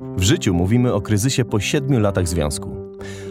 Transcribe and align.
W 0.00 0.22
życiu 0.22 0.54
mówimy 0.54 0.94
o 0.94 1.00
kryzysie 1.00 1.44
po 1.44 1.60
7 1.60 2.02
latach 2.02 2.28
związku. 2.28 2.76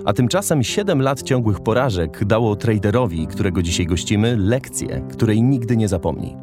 A 0.06 0.14
tymczasem 0.14 0.64
7 0.64 1.02
lat 1.02 1.24
ciągłych 1.24 1.60
porażek 1.60 2.26
dało 2.26 2.56
traderowi, 2.56 3.28
którego 3.28 3.62
dzisiaj 3.62 3.86
gościmy, 3.86 4.38
lekcję, 4.38 5.08
której 5.12 5.44
nigdy 5.44 5.78
nie 5.78 5.88
zapomni. 5.88 6.36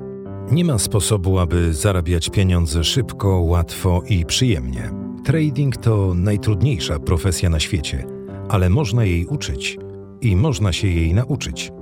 Nie 0.50 0.64
ma 0.64 0.78
sposobu, 0.78 1.38
aby 1.38 1.74
zarabiać 1.74 2.30
pieniądze 2.30 2.84
szybko, 2.84 3.28
łatwo 3.28 4.02
i 4.08 4.26
przyjemnie. 4.26 4.90
Trading 5.24 5.76
to 5.76 6.14
najtrudniejsza 6.14 6.98
profesja 6.98 7.50
na 7.50 7.60
świecie, 7.60 8.06
ale 8.48 8.70
można 8.70 9.04
jej 9.04 9.26
uczyć 9.26 9.78
i 10.20 10.36
można 10.36 10.72
się 10.72 10.88
jej 10.88 11.14
nauczyć. 11.14 11.72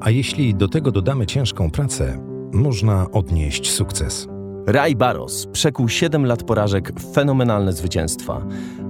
A 0.00 0.10
jeśli 0.10 0.54
do 0.54 0.68
tego 0.68 0.90
dodamy 0.90 1.26
ciężką 1.26 1.70
pracę, 1.70 2.18
można 2.52 3.10
odnieść 3.10 3.70
sukces. 3.70 4.28
Ray 4.66 4.96
Barros 4.96 5.46
przekuł 5.46 5.88
7 5.88 6.26
lat 6.26 6.42
porażek 6.42 6.92
w 7.00 7.14
fenomenalne 7.14 7.72
zwycięstwa, 7.72 8.42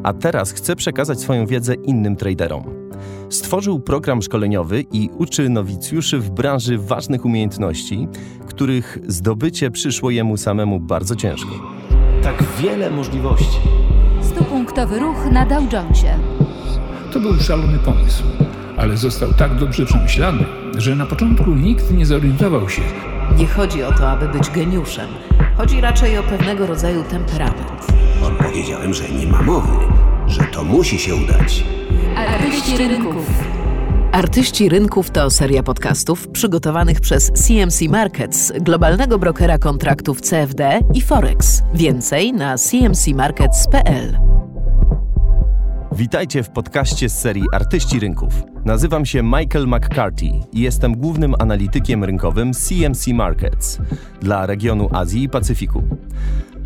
a 0.02 0.12
teraz 0.12 0.52
chce 0.52 0.76
przekazać 0.76 1.20
swoją 1.20 1.46
wiedzę 1.46 1.74
innym 1.74 2.16
traderom. 2.16 2.64
Stworzył 3.30 3.80
program 3.80 4.22
szkoleniowy 4.22 4.84
i 4.92 5.10
uczy 5.18 5.48
nowicjuszy 5.48 6.18
w 6.18 6.30
branży 6.30 6.78
ważnych 6.78 7.24
umiejętności, 7.24 8.08
których 8.46 8.98
zdobycie 9.08 9.70
przyszło 9.70 10.10
jemu 10.10 10.36
samemu 10.36 10.80
bardzo 10.80 11.16
ciężko. 11.16 11.50
Tak 12.22 12.44
wiele 12.62 12.90
możliwości. 12.90 13.58
Stupunktowy 14.22 14.98
ruch 14.98 15.32
na 15.32 15.46
Dow 15.46 15.72
Jonesie. 15.72 16.18
To 17.12 17.20
był 17.20 17.34
szalony 17.34 17.78
pomysł, 17.78 18.22
ale 18.76 18.96
został 18.96 19.32
tak 19.32 19.58
dobrze 19.58 19.86
przemyślany, 19.86 20.44
że 20.78 20.96
na 20.96 21.06
początku 21.06 21.50
nikt 21.50 21.90
nie 21.90 22.06
zorientował 22.06 22.68
się, 22.68 22.82
Nie 23.38 23.46
chodzi 23.46 23.82
o 23.82 23.92
to, 23.92 24.10
aby 24.10 24.28
być 24.28 24.50
geniuszem. 24.50 25.08
Chodzi 25.56 25.80
raczej 25.80 26.18
o 26.18 26.22
pewnego 26.22 26.66
rodzaju 26.66 27.02
temperament. 27.02 27.86
Powiedziałem, 28.38 28.94
że 28.94 29.08
nie 29.08 29.26
ma 29.26 29.42
mowy, 29.42 29.72
że 30.26 30.42
to 30.42 30.64
musi 30.64 30.98
się 30.98 31.14
udać. 31.14 31.64
Artyści 32.16 32.78
rynków. 32.78 33.26
Artyści 34.12 34.68
Rynków 34.68 35.10
to 35.10 35.30
seria 35.30 35.62
podcastów 35.62 36.28
przygotowanych 36.28 37.00
przez 37.00 37.32
CMC 37.32 37.80
Markets, 37.88 38.52
globalnego 38.60 39.18
brokera 39.18 39.58
kontraktów 39.58 40.20
CFD 40.20 40.80
i 40.94 41.00
Forex. 41.00 41.62
Więcej 41.74 42.32
na 42.32 42.58
cmcmarkets.pl. 42.58 44.18
Witajcie 45.92 46.42
w 46.42 46.50
podcaście 46.50 47.08
z 47.08 47.20
serii 47.20 47.44
Artyści 47.52 48.00
Rynków. 48.00 48.51
Nazywam 48.64 49.06
się 49.06 49.22
Michael 49.22 49.66
McCarthy 49.66 50.26
i 50.52 50.60
jestem 50.60 50.96
głównym 50.96 51.34
analitykiem 51.38 52.04
rynkowym 52.04 52.52
CMC 52.52 53.06
Markets 53.06 53.78
dla 54.20 54.46
regionu 54.46 54.88
Azji 54.92 55.22
i 55.22 55.28
Pacyfiku. 55.28 55.82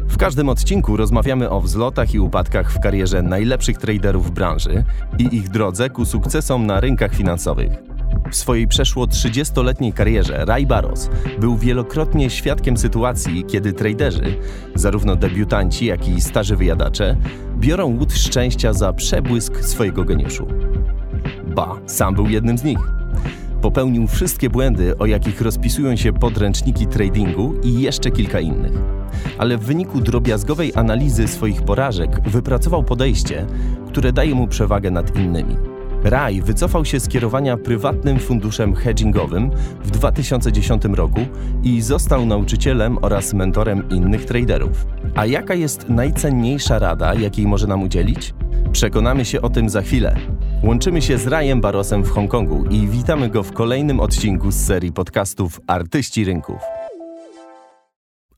W 0.08 0.16
każdym 0.16 0.48
odcinku 0.48 0.96
rozmawiamy 0.96 1.50
o 1.50 1.60
wzlotach 1.60 2.14
i 2.14 2.20
upadkach 2.20 2.72
w 2.72 2.80
karierze 2.80 3.22
najlepszych 3.22 3.78
traderów 3.78 4.30
branży 4.30 4.84
i 5.18 5.36
ich 5.36 5.48
drodze 5.48 5.90
ku 5.90 6.04
sukcesom 6.04 6.66
na 6.66 6.80
rynkach 6.80 7.14
finansowych. 7.14 7.72
W 8.30 8.36
swojej 8.36 8.68
przeszło 8.68 9.06
30-letniej 9.06 9.92
karierze 9.92 10.44
Ray 10.44 10.66
Barros 10.66 11.10
był 11.40 11.56
wielokrotnie 11.56 12.30
świadkiem 12.30 12.76
sytuacji, 12.76 13.44
kiedy 13.44 13.72
traderzy, 13.72 14.38
zarówno 14.74 15.16
debiutanci, 15.16 15.86
jak 15.86 16.08
i 16.08 16.20
starzy 16.20 16.56
wyjadacze, 16.56 17.16
biorą 17.56 17.96
łód 17.98 18.12
szczęścia 18.12 18.72
za 18.72 18.92
przebłysk 18.92 19.60
swojego 19.60 20.04
geniuszu. 20.04 20.46
Ba, 21.46 21.76
sam 21.86 22.14
był 22.14 22.28
jednym 22.28 22.58
z 22.58 22.64
nich. 22.64 22.78
Popełnił 23.62 24.06
wszystkie 24.06 24.50
błędy, 24.50 24.98
o 24.98 25.06
jakich 25.06 25.40
rozpisują 25.40 25.96
się 25.96 26.12
podręczniki 26.12 26.86
tradingu 26.86 27.54
i 27.62 27.80
jeszcze 27.80 28.10
kilka 28.10 28.40
innych. 28.40 28.72
Ale 29.38 29.58
w 29.58 29.60
wyniku 29.60 30.00
drobiazgowej 30.00 30.72
analizy 30.74 31.28
swoich 31.28 31.62
porażek 31.62 32.20
wypracował 32.28 32.84
podejście, 32.84 33.46
które 33.88 34.12
daje 34.12 34.34
mu 34.34 34.48
przewagę 34.48 34.90
nad 34.90 35.16
innymi. 35.16 35.56
Ray 36.04 36.42
wycofał 36.42 36.84
się 36.84 37.00
z 37.00 37.08
kierowania 37.08 37.56
prywatnym 37.56 38.18
funduszem 38.18 38.74
hedgingowym 38.74 39.50
w 39.84 39.90
2010 39.90 40.84
roku 40.84 41.20
i 41.62 41.82
został 41.82 42.26
nauczycielem 42.26 42.98
oraz 43.02 43.34
mentorem 43.34 43.88
innych 43.88 44.24
traderów. 44.24 44.86
A 45.16 45.26
jaka 45.26 45.54
jest 45.54 45.88
najcenniejsza 45.88 46.78
rada, 46.78 47.14
jakiej 47.14 47.46
może 47.46 47.66
nam 47.66 47.82
udzielić? 47.82 48.34
Przekonamy 48.72 49.24
się 49.24 49.42
o 49.42 49.48
tym 49.48 49.68
za 49.70 49.82
chwilę. 49.82 50.16
Łączymy 50.62 51.02
się 51.02 51.18
z 51.18 51.26
Rayem 51.26 51.60
Barosem 51.60 52.04
w 52.04 52.10
Hongkongu 52.10 52.66
i 52.66 52.88
witamy 52.88 53.30
go 53.30 53.42
w 53.42 53.52
kolejnym 53.52 54.00
odcinku 54.00 54.50
z 54.50 54.54
serii 54.54 54.92
podcastów 54.92 55.60
Artyści 55.66 56.24
Rynków. 56.24 56.60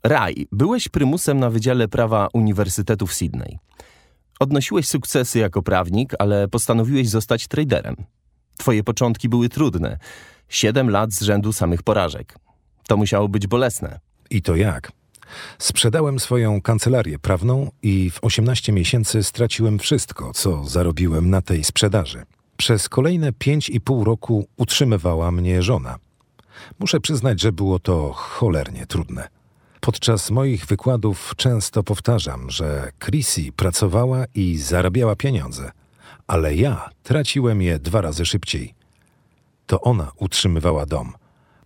Ray, 0.04 0.46
byłeś 0.52 0.88
prymusem 0.88 1.40
na 1.40 1.50
Wydziale 1.50 1.88
Prawa 1.88 2.28
Uniwersytetu 2.32 3.06
w 3.06 3.14
Sydney. 3.14 3.58
Odnosiłeś 4.40 4.88
sukcesy 4.88 5.38
jako 5.38 5.62
prawnik, 5.62 6.12
ale 6.18 6.48
postanowiłeś 6.48 7.08
zostać 7.08 7.48
traderem. 7.48 7.96
Twoje 8.58 8.84
początki 8.84 9.28
były 9.28 9.48
trudne. 9.48 9.98
Siedem 10.48 10.90
lat 10.90 11.12
z 11.12 11.22
rzędu 11.22 11.52
samych 11.52 11.82
porażek. 11.82 12.38
To 12.88 12.96
musiało 12.96 13.28
być 13.28 13.46
bolesne. 13.46 14.00
I 14.30 14.42
to 14.42 14.56
jak? 14.56 14.97
Sprzedałem 15.58 16.20
swoją 16.20 16.62
kancelarię 16.62 17.18
prawną 17.18 17.70
i 17.82 18.10
w 18.10 18.18
18 18.24 18.72
miesięcy 18.72 19.22
straciłem 19.22 19.78
wszystko, 19.78 20.32
co 20.34 20.64
zarobiłem 20.64 21.30
na 21.30 21.42
tej 21.42 21.64
sprzedaży. 21.64 22.22
Przez 22.56 22.88
kolejne 22.88 23.32
5,5 23.32 24.04
roku 24.04 24.48
utrzymywała 24.56 25.30
mnie 25.30 25.62
żona. 25.62 25.98
Muszę 26.78 27.00
przyznać, 27.00 27.40
że 27.40 27.52
było 27.52 27.78
to 27.78 28.12
cholernie 28.12 28.86
trudne. 28.86 29.28
Podczas 29.80 30.30
moich 30.30 30.66
wykładów 30.66 31.32
często 31.36 31.82
powtarzam, 31.82 32.50
że 32.50 32.92
Chrissy 33.04 33.52
pracowała 33.56 34.24
i 34.34 34.56
zarabiała 34.56 35.16
pieniądze, 35.16 35.70
ale 36.26 36.54
ja 36.54 36.90
traciłem 37.02 37.62
je 37.62 37.78
dwa 37.78 38.00
razy 38.00 38.26
szybciej. 38.26 38.74
To 39.66 39.80
ona 39.80 40.12
utrzymywała 40.16 40.86
dom, 40.86 41.12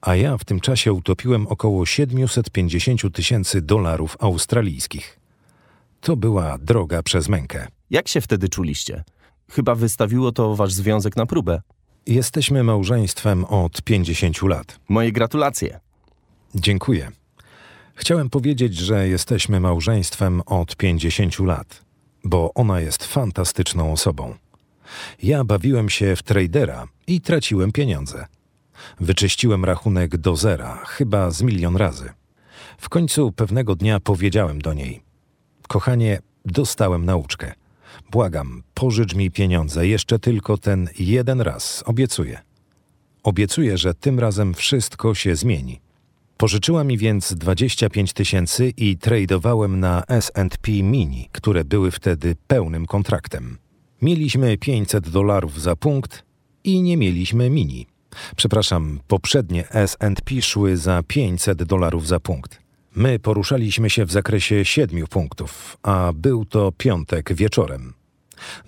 a 0.03 0.17
ja 0.17 0.39
w 0.39 0.45
tym 0.45 0.61
czasie 0.61 0.93
utopiłem 0.93 1.47
około 1.47 1.87
750 1.87 3.15
tysięcy 3.15 3.63
dolarów 3.63 4.17
australijskich. 4.21 5.19
To 6.01 6.17
była 6.17 6.59
droga 6.59 7.03
przez 7.03 7.29
mękę. 7.29 7.69
Jak 7.91 8.09
się 8.09 8.21
wtedy 8.21 8.49
czuliście? 8.49 9.05
Chyba 9.51 9.75
wystawiło 9.75 10.33
to 10.33 10.57
wasz 10.57 10.73
związek 10.73 11.17
na 11.17 11.27
próbę. 11.27 11.61
Jesteśmy 12.07 12.65
małżeństwem 12.65 13.45
od 13.45 13.83
50 13.83 14.43
lat. 14.43 14.79
Moje 14.89 15.13
gratulacje. 15.13 15.81
Dziękuję. 16.55 17.11
Chciałem 17.95 18.31
powiedzieć, 18.31 18.77
że 18.77 19.09
jesteśmy 19.09 19.61
małżeństwem 19.61 20.43
od 20.47 20.77
50 20.77 21.39
lat, 21.39 21.83
bo 22.25 22.55
ona 22.55 22.81
jest 22.81 23.05
fantastyczną 23.05 23.93
osobą. 23.93 24.35
Ja 25.23 25.45
bawiłem 25.45 25.91
się 25.91 26.17
w 26.17 26.23
tradera 26.23 26.87
i 27.07 27.21
traciłem 27.21 27.73
pieniądze. 27.73 28.27
Wyczyściłem 29.01 29.65
rachunek 29.65 30.17
do 30.17 30.37
zera, 30.37 30.85
chyba 30.85 31.31
z 31.31 31.43
milion 31.43 31.77
razy. 31.77 32.11
W 32.79 32.89
końcu 32.89 33.33
pewnego 33.33 33.75
dnia 33.77 34.01
powiedziałem 34.01 34.61
do 34.61 34.75
niej: 34.75 35.03
Kochanie, 35.69 36.21
dostałem 36.45 37.05
nauczkę. 37.05 37.53
Błagam, 38.11 38.63
pożycz 38.75 39.15
mi 39.15 39.31
pieniądze 39.31 39.87
jeszcze 39.87 40.19
tylko 40.19 40.59
ten 40.59 40.89
jeden 40.99 41.41
raz, 41.41 41.83
obiecuję. 41.87 42.39
Obiecuję, 43.23 43.79
że 43.79 43.95
tym 43.95 44.21
razem 44.21 44.55
wszystko 44.55 45.15
się 45.15 45.37
zmieni. 45.37 45.81
Pożyczyła 46.37 46.85
mi 46.85 46.99
więc 46.99 47.35
25 47.35 48.13
tysięcy 48.13 48.73
i 48.77 48.97
tradowałem 48.99 49.81
na 49.81 50.03
S&P 50.09 50.73
Mini, 50.73 51.29
które 51.33 51.65
były 51.65 51.91
wtedy 51.91 52.37
pełnym 52.47 52.87
kontraktem. 52.87 53.59
Mieliśmy 54.03 54.59
500 54.59 55.09
dolarów 55.09 55.61
za 55.61 55.77
punkt 55.77 56.25
i 56.65 56.83
nie 56.83 56.97
mieliśmy 56.97 57.51
Mini. 57.51 57.87
Przepraszam, 58.37 59.01
poprzednie 59.09 59.69
S&P 59.71 60.43
szły 60.43 60.77
za 60.77 61.03
500 61.03 61.63
dolarów 61.63 62.07
za 62.07 62.21
punkt. 62.21 62.63
My 62.95 63.19
poruszaliśmy 63.19 63.91
się 63.91 64.05
w 64.05 64.13
zakresie 64.13 64.65
7 64.65 65.07
punktów, 65.07 65.77
a 65.83 66.13
był 66.15 66.45
to 66.45 66.73
piątek 66.73 67.35
wieczorem. 67.35 67.95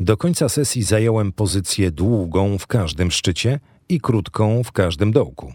Do 0.00 0.16
końca 0.16 0.48
sesji 0.48 0.82
zająłem 0.82 1.32
pozycję 1.32 1.90
długą 1.90 2.58
w 2.58 2.66
każdym 2.66 3.10
szczycie 3.10 3.60
i 3.88 4.00
krótką 4.00 4.62
w 4.64 4.72
każdym 4.72 5.12
dołku. 5.12 5.52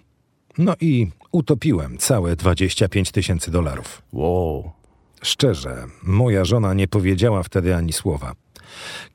No 0.58 0.76
i 0.82 1.08
utopiłem 1.32 1.98
całe 1.98 2.36
25 2.36 3.12
tysięcy 3.12 3.52
dolarów. 3.52 4.02
Wow. 4.14 4.72
Szczerze, 5.22 5.86
moja 6.04 6.46
żona 6.46 6.74
nie 6.74 6.88
powiedziała 6.88 7.44
wtedy 7.44 7.76
ani 7.76 7.94
słowa. 7.94 8.34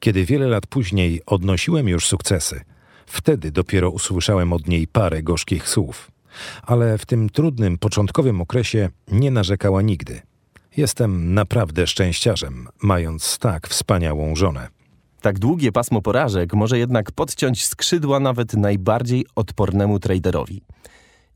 Kiedy 0.00 0.24
wiele 0.24 0.46
lat 0.46 0.66
później 0.66 1.22
odnosiłem 1.26 1.88
już 1.88 2.06
sukcesy, 2.06 2.64
wtedy 3.06 3.50
dopiero 3.50 3.90
usłyszałem 3.90 4.52
od 4.52 4.68
niej 4.68 4.86
parę 4.86 5.22
gorzkich 5.22 5.68
słów. 5.68 6.10
Ale 6.62 6.98
w 6.98 7.06
tym 7.06 7.30
trudnym, 7.30 7.78
początkowym 7.78 8.40
okresie 8.40 8.88
nie 9.08 9.30
narzekała 9.30 9.82
nigdy. 9.82 10.22
Jestem 10.76 11.34
naprawdę 11.34 11.86
szczęściarzem, 11.86 12.68
mając 12.82 13.38
tak 13.38 13.68
wspaniałą 13.68 14.36
żonę. 14.36 14.68
Tak 15.20 15.38
długie 15.38 15.72
pasmo 15.72 16.02
porażek 16.02 16.54
może 16.54 16.78
jednak 16.78 17.12
podciąć 17.12 17.66
skrzydła 17.66 18.20
nawet 18.20 18.52
najbardziej 18.54 19.26
odpornemu 19.34 19.98
traderowi. 19.98 20.62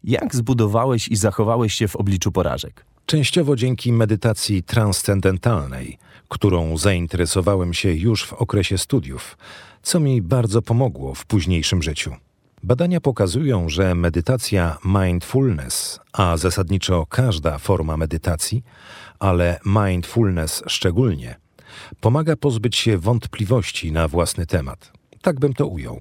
Jak 0.05 0.35
zbudowałeś 0.35 1.09
i 1.09 1.17
zachowałeś 1.17 1.75
się 1.75 1.89
w 1.89 1.97
obliczu 1.97 2.33
porażek? 2.33 2.85
Częściowo 3.09 3.57
dzięki 3.57 3.93
medytacji 3.93 4.63
transcendentalnej, 4.63 5.99
którą 6.29 6.77
zainteresowałem 6.77 7.75
się 7.75 7.93
już 7.93 8.27
w 8.27 8.33
okresie 8.33 8.79
studiów, 8.79 9.39
co 9.83 10.01
mi 10.01 10.23
bardzo 10.23 10.63
pomogło 10.63 11.15
w 11.15 11.27
późniejszym 11.27 11.83
życiu. 11.83 12.15
Badania 12.63 13.01
pokazują, 13.01 13.69
że 13.69 13.95
medytacja 13.95 14.79
mindfulness, 14.85 16.01
a 16.13 16.37
zasadniczo 16.37 17.07
każda 17.07 17.59
forma 17.59 17.97
medytacji, 17.97 18.63
ale 19.19 19.61
mindfulness 19.67 20.63
szczególnie, 20.67 21.37
pomaga 22.01 22.37
pozbyć 22.37 22.77
się 22.77 22.99
wątpliwości 22.99 23.93
na 23.93 24.09
własny 24.09 24.47
temat. 24.47 24.93
Tak 25.23 25.41
bym 25.41 25.55
to 25.55 25.67
ujął. 25.67 26.01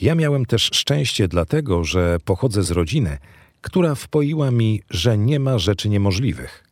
Ja 0.00 0.14
miałem 0.14 0.46
też 0.46 0.70
szczęście 0.72 1.28
dlatego, 1.28 1.84
że 1.84 2.18
pochodzę 2.24 2.62
z 2.62 2.70
rodziny, 2.70 3.18
która 3.64 3.94
wpoiła 3.94 4.50
mi, 4.50 4.82
że 4.90 5.18
nie 5.18 5.40
ma 5.40 5.58
rzeczy 5.58 5.88
niemożliwych. 5.88 6.64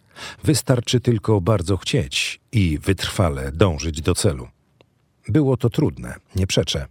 Wystarczy 0.45 1.01
tylko 1.01 1.41
bardzo 1.41 1.77
chcieć 1.77 2.41
i 2.53 2.79
wytrwale 2.79 3.53
dążyć 3.53 4.01
do 4.01 4.15
celu. 4.15 4.49
Było 5.29 5.57
to 5.57 5.71
trudne, 5.71 6.15
nie 6.37 6.47
przeczę. 6.47 6.87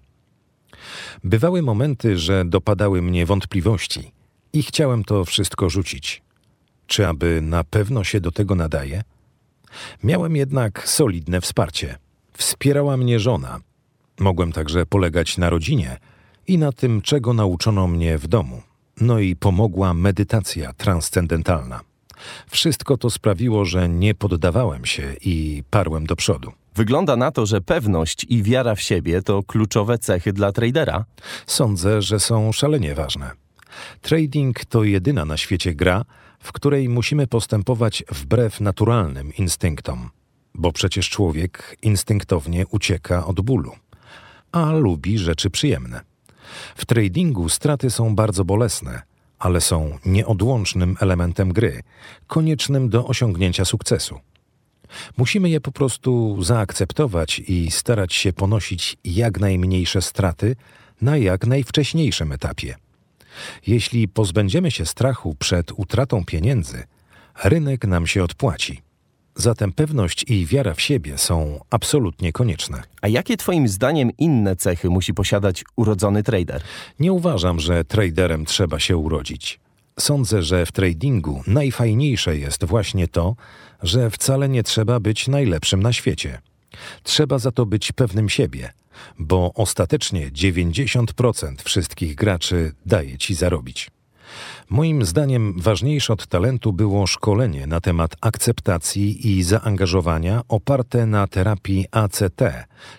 Bywały 1.23 1.61
momenty, 1.61 2.17
że 2.17 2.45
dopadały 2.45 3.01
mnie 3.01 3.25
wątpliwości 3.25 4.11
i 4.53 4.63
chciałem 4.63 5.03
to 5.03 5.25
wszystko 5.25 5.69
rzucić. 5.69 6.21
Czy 6.87 7.07
aby 7.07 7.41
na 7.41 7.63
pewno 7.63 8.03
się 8.03 8.19
do 8.21 8.31
tego 8.31 8.55
nadaje? 8.55 9.03
Miałem 10.03 10.35
jednak 10.35 10.89
solidne 10.89 11.41
wsparcie. 11.41 11.97
Wspierała 12.33 12.97
mnie 12.97 13.19
żona. 13.19 13.59
Mogłem 14.19 14.51
także 14.51 14.85
polegać 14.85 15.37
na 15.37 15.49
rodzinie 15.49 15.97
i 16.47 16.57
na 16.57 16.71
tym, 16.71 17.01
czego 17.01 17.33
nauczono 17.33 17.87
mnie 17.87 18.17
w 18.17 18.27
domu. 18.27 18.61
No 19.01 19.19
i 19.19 19.35
pomogła 19.35 19.93
medytacja 19.93 20.73
transcendentalna. 20.73 21.81
Wszystko 22.49 22.97
to 22.97 23.09
sprawiło, 23.09 23.65
że 23.65 23.89
nie 23.89 24.15
poddawałem 24.15 24.85
się 24.85 25.15
i 25.21 25.63
parłem 25.69 26.05
do 26.05 26.15
przodu. 26.15 26.51
Wygląda 26.75 27.15
na 27.15 27.31
to, 27.31 27.45
że 27.45 27.61
pewność 27.61 28.25
i 28.29 28.43
wiara 28.43 28.75
w 28.75 28.81
siebie 28.81 29.21
to 29.21 29.43
kluczowe 29.43 29.97
cechy 29.97 30.33
dla 30.33 30.51
tradera. 30.51 31.05
Sądzę, 31.47 32.01
że 32.01 32.19
są 32.19 32.51
szalenie 32.51 32.95
ważne. 32.95 33.31
Trading 34.01 34.65
to 34.65 34.83
jedyna 34.83 35.25
na 35.25 35.37
świecie 35.37 35.75
gra, 35.75 36.05
w 36.39 36.51
której 36.51 36.89
musimy 36.89 37.27
postępować 37.27 38.03
wbrew 38.11 38.61
naturalnym 38.61 39.33
instynktom, 39.33 40.09
bo 40.55 40.71
przecież 40.71 41.09
człowiek 41.09 41.77
instynktownie 41.81 42.67
ucieka 42.67 43.25
od 43.25 43.41
bólu, 43.41 43.71
a 44.51 44.71
lubi 44.71 45.17
rzeczy 45.17 45.49
przyjemne. 45.49 46.10
W 46.75 46.85
tradingu 46.85 47.49
straty 47.49 47.89
są 47.89 48.15
bardzo 48.15 48.45
bolesne, 48.45 49.01
ale 49.39 49.61
są 49.61 49.97
nieodłącznym 50.05 50.97
elementem 50.99 51.53
gry, 51.53 51.83
koniecznym 52.27 52.89
do 52.89 53.07
osiągnięcia 53.07 53.65
sukcesu. 53.65 54.19
Musimy 55.17 55.49
je 55.49 55.61
po 55.61 55.71
prostu 55.71 56.43
zaakceptować 56.43 57.39
i 57.39 57.71
starać 57.71 58.13
się 58.13 58.33
ponosić 58.33 58.97
jak 59.03 59.39
najmniejsze 59.39 60.01
straty 60.01 60.55
na 61.01 61.17
jak 61.17 61.47
najwcześniejszym 61.47 62.31
etapie. 62.31 62.75
Jeśli 63.67 64.07
pozbędziemy 64.07 64.71
się 64.71 64.85
strachu 64.85 65.35
przed 65.39 65.71
utratą 65.71 66.25
pieniędzy, 66.25 66.83
rynek 67.43 67.87
nam 67.87 68.07
się 68.07 68.23
odpłaci. 68.23 68.81
Zatem 69.35 69.71
pewność 69.71 70.25
i 70.27 70.45
wiara 70.45 70.73
w 70.73 70.81
siebie 70.81 71.17
są 71.17 71.59
absolutnie 71.69 72.31
konieczne. 72.31 72.83
A 73.01 73.07
jakie 73.07 73.37
Twoim 73.37 73.67
zdaniem 73.67 74.11
inne 74.17 74.55
cechy 74.55 74.89
musi 74.89 75.13
posiadać 75.13 75.63
urodzony 75.75 76.23
trader? 76.23 76.61
Nie 76.99 77.13
uważam, 77.13 77.59
że 77.59 77.85
traderem 77.85 78.45
trzeba 78.45 78.79
się 78.79 78.97
urodzić. 78.97 79.59
Sądzę, 79.99 80.43
że 80.43 80.65
w 80.65 80.71
tradingu 80.71 81.43
najfajniejsze 81.47 82.37
jest 82.37 82.65
właśnie 82.65 83.07
to, 83.07 83.35
że 83.83 84.09
wcale 84.09 84.49
nie 84.49 84.63
trzeba 84.63 84.99
być 84.99 85.27
najlepszym 85.27 85.83
na 85.83 85.93
świecie. 85.93 86.41
Trzeba 87.03 87.39
za 87.39 87.51
to 87.51 87.65
być 87.65 87.91
pewnym 87.91 88.29
siebie, 88.29 88.73
bo 89.19 89.53
ostatecznie 89.53 90.31
90% 90.31 91.55
wszystkich 91.63 92.15
graczy 92.15 92.73
daje 92.85 93.17
ci 93.17 93.35
zarobić. 93.35 93.89
Moim 94.71 95.05
zdaniem 95.05 95.53
ważniejsze 95.57 96.13
od 96.13 96.27
talentu 96.27 96.73
było 96.73 97.07
szkolenie 97.07 97.67
na 97.67 97.81
temat 97.81 98.15
akceptacji 98.21 99.37
i 99.37 99.43
zaangażowania 99.43 100.41
oparte 100.47 101.05
na 101.05 101.27
terapii 101.27 101.85
ACT, 101.91 102.41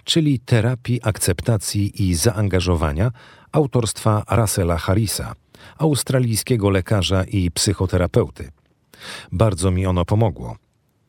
czyli 0.04 0.38
terapii 0.38 1.00
akceptacji 1.02 2.08
i 2.08 2.14
zaangażowania 2.14 3.10
autorstwa 3.52 4.22
Russella 4.30 4.78
Harrisa, 4.78 5.34
australijskiego 5.78 6.70
lekarza 6.70 7.24
i 7.24 7.50
psychoterapeuty. 7.50 8.50
Bardzo 9.32 9.70
mi 9.70 9.86
ono 9.86 10.04
pomogło. 10.04 10.56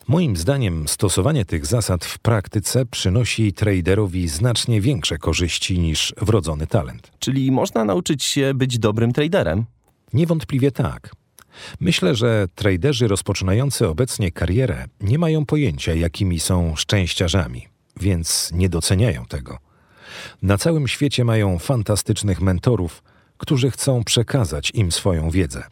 Moim 0.08 0.38
zdaniem 0.38 0.88
stosowanie 0.88 1.46
tych 1.46 1.66
zasad 1.66 2.06
w 2.06 2.20
praktyce 2.20 2.86
przynosi 2.86 3.54
traderowi 3.54 4.28
znacznie 4.28 4.82
większe 4.82 5.18
korzyści 5.18 5.80
niż 5.80 6.14
wrodzony 6.22 6.68
talent. 6.68 7.12
Czyli 7.20 7.52
można 7.52 7.86
nauczyć 7.86 8.24
się 8.24 8.54
być 8.54 8.80
dobrym 8.80 9.14
traderem? 9.14 9.66
Niewątpliwie 10.14 10.72
tak. 10.72 11.16
Myślę, 11.80 12.16
że 12.16 12.48
traderzy 12.56 13.08
rozpoczynający 13.08 13.88
obecnie 13.88 14.32
karierę 14.32 14.86
nie 15.02 15.20
mają 15.20 15.46
pojęcia, 15.46 15.94
jakimi 15.94 16.40
są 16.40 16.76
szczęściarzami, 16.76 17.68
więc 18.00 18.52
nie 18.54 18.70
doceniają 18.70 19.26
tego. 19.26 19.58
Na 20.42 20.58
całym 20.58 20.88
świecie 20.88 21.26
mają 21.26 21.60
fantastycznych 21.60 22.42
mentorów, 22.42 23.04
którzy 23.38 23.72
chcą 23.72 24.04
przekazać 24.04 24.72
im 24.74 24.92
swoją 24.92 25.30
wiedzę. 25.30 25.64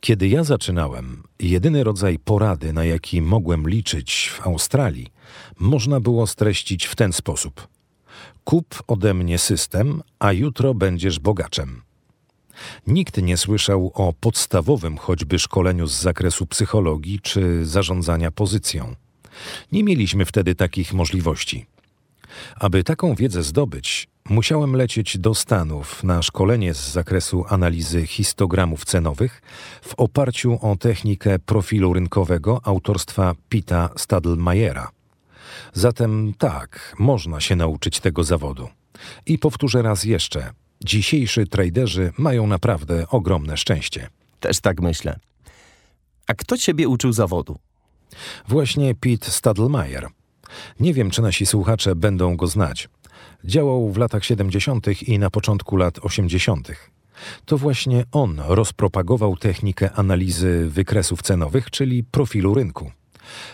Kiedy 0.00 0.28
ja 0.28 0.44
zaczynałem, 0.44 1.22
jedyny 1.38 1.84
rodzaj 1.84 2.18
porady, 2.18 2.72
na 2.72 2.84
jaki 2.84 3.22
mogłem 3.22 3.68
liczyć 3.68 4.30
w 4.34 4.46
Australii, 4.46 5.12
można 5.58 6.00
było 6.00 6.26
streścić 6.26 6.86
w 6.86 6.96
ten 6.96 7.12
sposób: 7.12 7.68
Kup 8.44 8.82
ode 8.86 9.14
mnie 9.14 9.38
system, 9.38 10.02
a 10.18 10.32
jutro 10.32 10.74
będziesz 10.74 11.18
bogaczem. 11.18 11.82
Nikt 12.86 13.22
nie 13.22 13.36
słyszał 13.36 13.92
o 13.94 14.12
podstawowym 14.12 14.98
choćby 14.98 15.38
szkoleniu 15.38 15.86
z 15.86 16.00
zakresu 16.00 16.46
psychologii 16.46 17.20
czy 17.20 17.66
zarządzania 17.66 18.30
pozycją. 18.30 18.94
Nie 19.72 19.84
mieliśmy 19.84 20.24
wtedy 20.24 20.54
takich 20.54 20.92
możliwości. 20.92 21.66
Aby 22.56 22.84
taką 22.84 23.14
wiedzę 23.14 23.42
zdobyć, 23.42 24.08
musiałem 24.28 24.76
lecieć 24.76 25.18
do 25.18 25.34
Stanów 25.34 26.04
na 26.04 26.22
szkolenie 26.22 26.74
z 26.74 26.92
zakresu 26.92 27.44
analizy 27.48 28.06
histogramów 28.06 28.84
cenowych 28.84 29.42
w 29.82 29.94
oparciu 29.94 30.58
o 30.62 30.76
technikę 30.76 31.38
profilu 31.38 31.92
rynkowego 31.92 32.60
autorstwa 32.64 33.34
Pita 33.48 33.90
Stadlmayera. 33.96 34.90
Zatem 35.72 36.34
tak, 36.38 36.96
można 36.98 37.40
się 37.40 37.56
nauczyć 37.56 38.00
tego 38.00 38.24
zawodu. 38.24 38.68
I 39.26 39.38
powtórzę 39.38 39.82
raz 39.82 40.04
jeszcze, 40.04 40.50
dzisiejszy 40.84 41.46
traderzy 41.46 42.12
mają 42.18 42.46
naprawdę 42.46 43.08
ogromne 43.08 43.56
szczęście. 43.56 44.08
Też 44.40 44.60
tak 44.60 44.80
myślę. 44.80 45.18
A 46.26 46.34
kto 46.34 46.58
ciebie 46.58 46.88
uczył 46.88 47.12
zawodu? 47.12 47.58
Właśnie 48.48 48.94
Pete 48.94 49.30
Stadlmayer. 49.30 50.08
Nie 50.80 50.94
wiem, 50.94 51.10
czy 51.10 51.22
nasi 51.22 51.46
słuchacze 51.46 51.96
będą 51.96 52.36
go 52.36 52.46
znać. 52.46 52.88
Działał 53.44 53.92
w 53.92 53.96
latach 53.96 54.24
70. 54.24 55.02
i 55.02 55.18
na 55.18 55.30
początku 55.30 55.76
lat 55.76 55.98
80. 55.98 56.68
To 57.44 57.58
właśnie 57.58 58.04
on 58.12 58.40
rozpropagował 58.46 59.36
technikę 59.36 59.92
analizy 59.92 60.68
wykresów 60.70 61.22
cenowych, 61.22 61.70
czyli 61.70 62.04
profilu 62.04 62.54
rynku. 62.54 62.90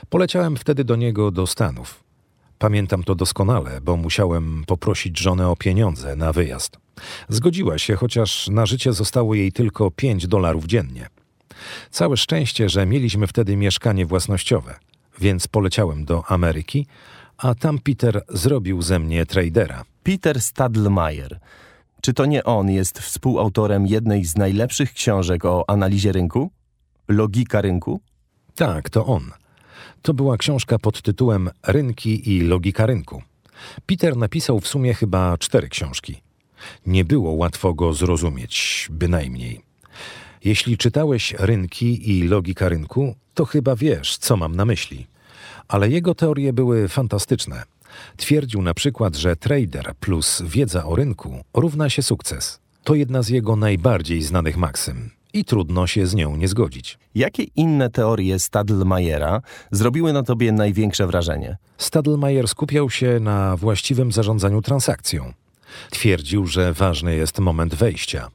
Poleciałem 0.08 0.56
wtedy 0.56 0.85
do 0.85 0.97
niego 0.97 1.30
do 1.30 1.47
Stanów. 1.47 2.08
Pamiętam 2.59 3.05
to 3.05 3.15
doskonale, 3.15 3.81
bo 3.81 3.97
musiałem 3.97 4.65
poprosić 4.67 5.21
żonę 5.21 5.49
o 5.49 5.57
pieniądze 5.57 6.17
na 6.17 6.33
wyjazd. 6.33 6.79
Zgodziła 7.29 7.79
się, 7.79 7.97
chociaż 7.97 8.49
na 8.49 8.67
życie 8.67 8.93
zostało 8.93 9.35
jej 9.35 9.53
tylko 9.53 9.91
5 9.91 10.27
dolarów 10.27 10.65
dziennie. 10.65 11.09
Całe 11.91 12.17
szczęście, 12.17 12.69
że 12.69 12.87
mieliśmy 12.87 13.27
wtedy 13.27 13.57
mieszkanie 13.57 14.07
własnościowe, 14.07 14.75
więc 15.21 15.49
poleciałem 15.49 16.05
do 16.05 16.25
Ameryki, 16.27 16.87
a 17.37 17.55
tam 17.55 17.79
Peter 17.79 18.23
zrobił 18.29 18.83
ze 18.83 18.99
mnie 18.99 19.27
tradera. 19.27 19.85
Peter 20.03 20.41
Stadlmayer. 20.41 21.41
Czy 22.00 22.15
to 22.15 22.27
nie 22.27 22.45
on 22.45 22.71
jest 22.71 22.99
współautorem 22.99 23.87
jednej 23.87 24.25
z 24.25 24.37
najlepszych 24.37 24.93
książek 24.93 25.45
o 25.45 25.65
analizie 25.71 26.12
rynku? 26.12 26.50
Logika 27.09 27.61
rynku? 27.61 28.00
Tak, 28.55 28.91
to 28.91 29.07
on. 29.07 29.31
To 30.02 30.14
była 30.14 30.37
książka 30.37 30.78
pod 30.78 31.02
tytułem 31.02 31.50
Rynki 31.67 32.37
i 32.37 32.40
logika 32.40 32.87
rynku. 32.87 33.23
Peter 33.87 34.17
napisał 34.17 34.61
w 34.61 34.69
sumie 34.69 34.95
chyba 34.95 35.38
cztery 35.38 35.69
książki. 35.69 36.23
Nie 36.87 37.05
było 37.05 37.33
łatwo 37.33 37.75
go 37.75 37.95
zrozumieć, 37.95 38.88
bynajmniej. 38.90 39.61
Jeśli 40.45 40.78
czytałeś 40.78 41.35
Rynki 41.38 42.19
i 42.19 42.23
logika 42.23 42.69
rynku, 42.69 43.14
to 43.35 43.45
chyba 43.45 43.76
wiesz, 43.76 44.19
co 44.19 44.37
mam 44.37 44.57
na 44.57 44.64
myśli. 44.64 45.07
Ale 45.69 45.88
jego 45.88 46.14
teorie 46.14 46.52
były 46.52 46.88
fantastyczne. 46.88 47.62
Twierdził 48.17 48.62
na 48.62 48.75
przykład, 48.75 49.17
że 49.17 49.37
trader 49.37 49.95
plus 50.00 50.43
wiedza 50.47 50.85
o 50.85 50.97
rynku 50.97 51.45
równa 51.55 51.90
się 51.90 52.02
sukces. 52.02 52.61
To 52.85 52.95
jedna 52.95 53.23
z 53.23 53.28
jego 53.28 53.57
najbardziej 53.57 54.23
znanych 54.23 54.57
maksym. 54.57 55.18
I 55.32 55.44
trudno 55.44 55.87
się 55.87 56.06
z 56.06 56.14
nią 56.14 56.37
nie 56.37 56.49
zgodzić. 56.49 56.99
Jakie 57.14 57.42
inne 57.56 57.90
teorie 57.90 58.38
Stadlmajera 58.38 59.40
zrobiły 59.70 60.12
na 60.12 60.23
tobie 60.23 60.52
największe 60.52 61.06
wrażenie? 61.06 61.56
Stadlmajer 61.78 62.49
skupiał 62.49 62.90
się 62.90 63.20
na 63.20 63.56
właściwym 63.56 64.12
zarządzaniu 64.12 64.62
transakcją. 64.62 65.32
Twierdził, 65.90 66.47
że 66.47 66.73
ważny 66.73 67.16
jest 67.16 67.38
moment 67.38 67.75
wejścia, 67.75 68.28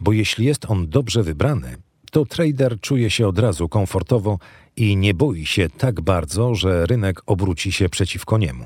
bo 0.00 0.12
jeśli 0.12 0.46
jest 0.46 0.70
on 0.70 0.88
dobrze 0.88 1.22
wybrany, 1.22 1.76
to 2.10 2.24
trader 2.24 2.80
czuje 2.80 3.10
się 3.10 3.28
od 3.28 3.38
razu 3.38 3.68
komfortowo 3.68 4.38
i 4.76 4.96
nie 4.96 5.14
boi 5.14 5.46
się 5.46 5.68
tak 5.68 6.00
bardzo, 6.00 6.54
że 6.54 6.86
rynek 6.86 7.22
obróci 7.26 7.72
się 7.72 7.88
przeciwko 7.88 8.38
niemu. 8.38 8.64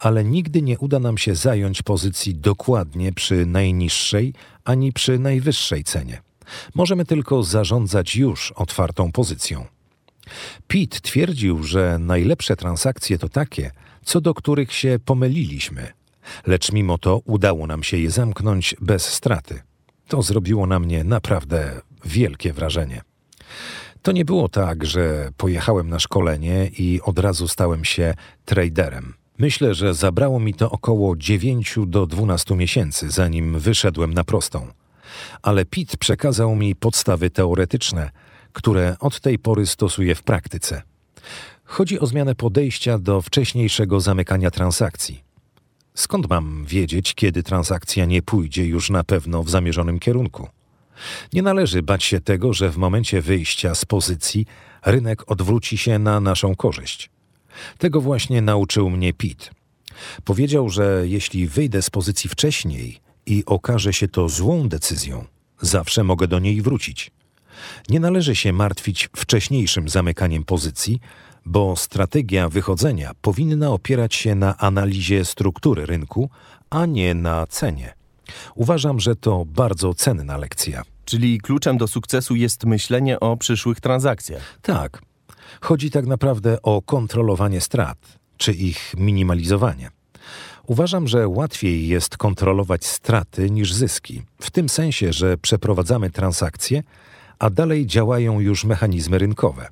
Ale 0.00 0.24
nigdy 0.24 0.62
nie 0.62 0.78
uda 0.78 0.98
nam 0.98 1.18
się 1.18 1.34
zająć 1.34 1.82
pozycji 1.82 2.34
dokładnie 2.34 3.12
przy 3.12 3.46
najniższej 3.46 4.34
ani 4.64 4.92
przy 4.92 5.18
najwyższej 5.18 5.84
cenie. 5.84 6.27
Możemy 6.74 7.04
tylko 7.04 7.42
zarządzać 7.42 8.16
już 8.16 8.52
otwartą 8.52 9.12
pozycją. 9.12 9.66
Pitt 10.68 11.00
twierdził, 11.00 11.62
że 11.62 11.98
najlepsze 11.98 12.56
transakcje 12.56 13.18
to 13.18 13.28
takie, 13.28 13.70
co 14.04 14.20
do 14.20 14.34
których 14.34 14.72
się 14.72 14.98
pomyliliśmy, 15.04 15.92
lecz 16.46 16.72
mimo 16.72 16.98
to 16.98 17.20
udało 17.24 17.66
nam 17.66 17.82
się 17.82 17.96
je 17.96 18.10
zamknąć 18.10 18.74
bez 18.80 19.06
straty. 19.06 19.60
To 20.08 20.22
zrobiło 20.22 20.66
na 20.66 20.78
mnie 20.78 21.04
naprawdę 21.04 21.80
wielkie 22.04 22.52
wrażenie. 22.52 23.02
To 24.02 24.12
nie 24.12 24.24
było 24.24 24.48
tak, 24.48 24.86
że 24.86 25.30
pojechałem 25.36 25.88
na 25.88 25.98
szkolenie 25.98 26.70
i 26.78 27.00
od 27.02 27.18
razu 27.18 27.48
stałem 27.48 27.84
się 27.84 28.14
traderem. 28.44 29.14
Myślę, 29.38 29.74
że 29.74 29.94
zabrało 29.94 30.40
mi 30.40 30.54
to 30.54 30.70
około 30.70 31.16
9 31.16 31.76
do 31.86 32.06
12 32.06 32.56
miesięcy, 32.56 33.10
zanim 33.10 33.58
wyszedłem 33.58 34.14
na 34.14 34.24
prostą. 34.24 34.66
Ale 35.42 35.64
Pitt 35.64 35.96
przekazał 35.96 36.56
mi 36.56 36.74
podstawy 36.74 37.30
teoretyczne, 37.30 38.10
które 38.52 38.96
od 39.00 39.20
tej 39.20 39.38
pory 39.38 39.66
stosuję 39.66 40.14
w 40.14 40.22
praktyce. 40.22 40.82
Chodzi 41.64 42.00
o 42.00 42.06
zmianę 42.06 42.34
podejścia 42.34 42.98
do 42.98 43.22
wcześniejszego 43.22 44.00
zamykania 44.00 44.50
transakcji. 44.50 45.22
Skąd 45.94 46.30
mam 46.30 46.64
wiedzieć, 46.64 47.14
kiedy 47.14 47.42
transakcja 47.42 48.04
nie 48.04 48.22
pójdzie 48.22 48.64
już 48.64 48.90
na 48.90 49.04
pewno 49.04 49.42
w 49.42 49.50
zamierzonym 49.50 49.98
kierunku? 49.98 50.48
Nie 51.32 51.42
należy 51.42 51.82
bać 51.82 52.04
się 52.04 52.20
tego, 52.20 52.52
że 52.52 52.70
w 52.70 52.76
momencie 52.76 53.22
wyjścia 53.22 53.74
z 53.74 53.84
pozycji 53.84 54.46
rynek 54.84 55.30
odwróci 55.30 55.78
się 55.78 55.98
na 55.98 56.20
naszą 56.20 56.56
korzyść. 56.56 57.10
Tego 57.78 58.00
właśnie 58.00 58.42
nauczył 58.42 58.90
mnie 58.90 59.12
Pitt. 59.12 59.50
Powiedział, 60.24 60.68
że 60.68 61.02
jeśli 61.04 61.46
wyjdę 61.46 61.82
z 61.82 61.90
pozycji 61.90 62.30
wcześniej 62.30 63.00
i 63.28 63.44
okaże 63.46 63.92
się 63.92 64.08
to 64.08 64.28
złą 64.28 64.68
decyzją, 64.68 65.24
zawsze 65.60 66.04
mogę 66.04 66.28
do 66.28 66.38
niej 66.38 66.62
wrócić. 66.62 67.10
Nie 67.88 68.00
należy 68.00 68.36
się 68.36 68.52
martwić 68.52 69.08
wcześniejszym 69.16 69.88
zamykaniem 69.88 70.44
pozycji, 70.44 71.00
bo 71.44 71.76
strategia 71.76 72.48
wychodzenia 72.48 73.12
powinna 73.22 73.70
opierać 73.70 74.14
się 74.14 74.34
na 74.34 74.56
analizie 74.56 75.24
struktury 75.24 75.86
rynku, 75.86 76.30
a 76.70 76.86
nie 76.86 77.14
na 77.14 77.46
cenie. 77.46 77.94
Uważam, 78.54 79.00
że 79.00 79.16
to 79.16 79.44
bardzo 79.44 79.94
cenna 79.94 80.36
lekcja. 80.36 80.82
Czyli 81.04 81.40
kluczem 81.40 81.78
do 81.78 81.88
sukcesu 81.88 82.36
jest 82.36 82.64
myślenie 82.64 83.20
o 83.20 83.36
przyszłych 83.36 83.80
transakcjach. 83.80 84.58
Tak, 84.62 85.02
chodzi 85.60 85.90
tak 85.90 86.06
naprawdę 86.06 86.62
o 86.62 86.82
kontrolowanie 86.82 87.60
strat, 87.60 87.98
czy 88.36 88.52
ich 88.52 88.94
minimalizowanie. 88.96 89.97
Uważam, 90.68 91.08
że 91.08 91.28
łatwiej 91.28 91.88
jest 91.88 92.16
kontrolować 92.16 92.86
straty 92.86 93.50
niż 93.50 93.74
zyski, 93.74 94.22
w 94.40 94.50
tym 94.50 94.68
sensie, 94.68 95.12
że 95.12 95.38
przeprowadzamy 95.38 96.10
transakcje, 96.10 96.82
a 97.38 97.50
dalej 97.50 97.86
działają 97.86 98.40
już 98.40 98.64
mechanizmy 98.64 99.18
rynkowe. 99.18 99.68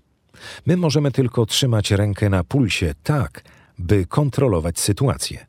My 0.67 0.77
możemy 0.77 1.11
tylko 1.11 1.47
trzymać 1.47 1.91
rękę 1.91 2.29
na 2.29 2.45
pulsie 2.45 2.95
tak, 3.03 3.43
by 3.79 4.07
kontrolować 4.07 4.81
sytuację. 4.81 5.47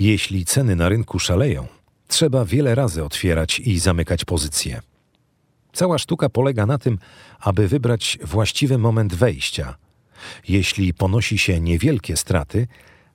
Jeśli 0.00 0.44
ceny 0.44 0.76
na 0.76 0.88
rynku 0.88 1.18
szaleją, 1.18 1.66
trzeba 2.08 2.44
wiele 2.44 2.74
razy 2.74 3.04
otwierać 3.04 3.60
i 3.60 3.78
zamykać 3.78 4.24
pozycje. 4.24 4.80
Cała 5.72 5.98
sztuka 5.98 6.28
polega 6.28 6.66
na 6.66 6.78
tym, 6.78 6.98
aby 7.40 7.68
wybrać 7.68 8.18
właściwy 8.24 8.78
moment 8.78 9.14
wejścia. 9.14 9.74
Jeśli 10.48 10.94
ponosi 10.94 11.38
się 11.38 11.60
niewielkie 11.60 12.16
straty, 12.16 12.66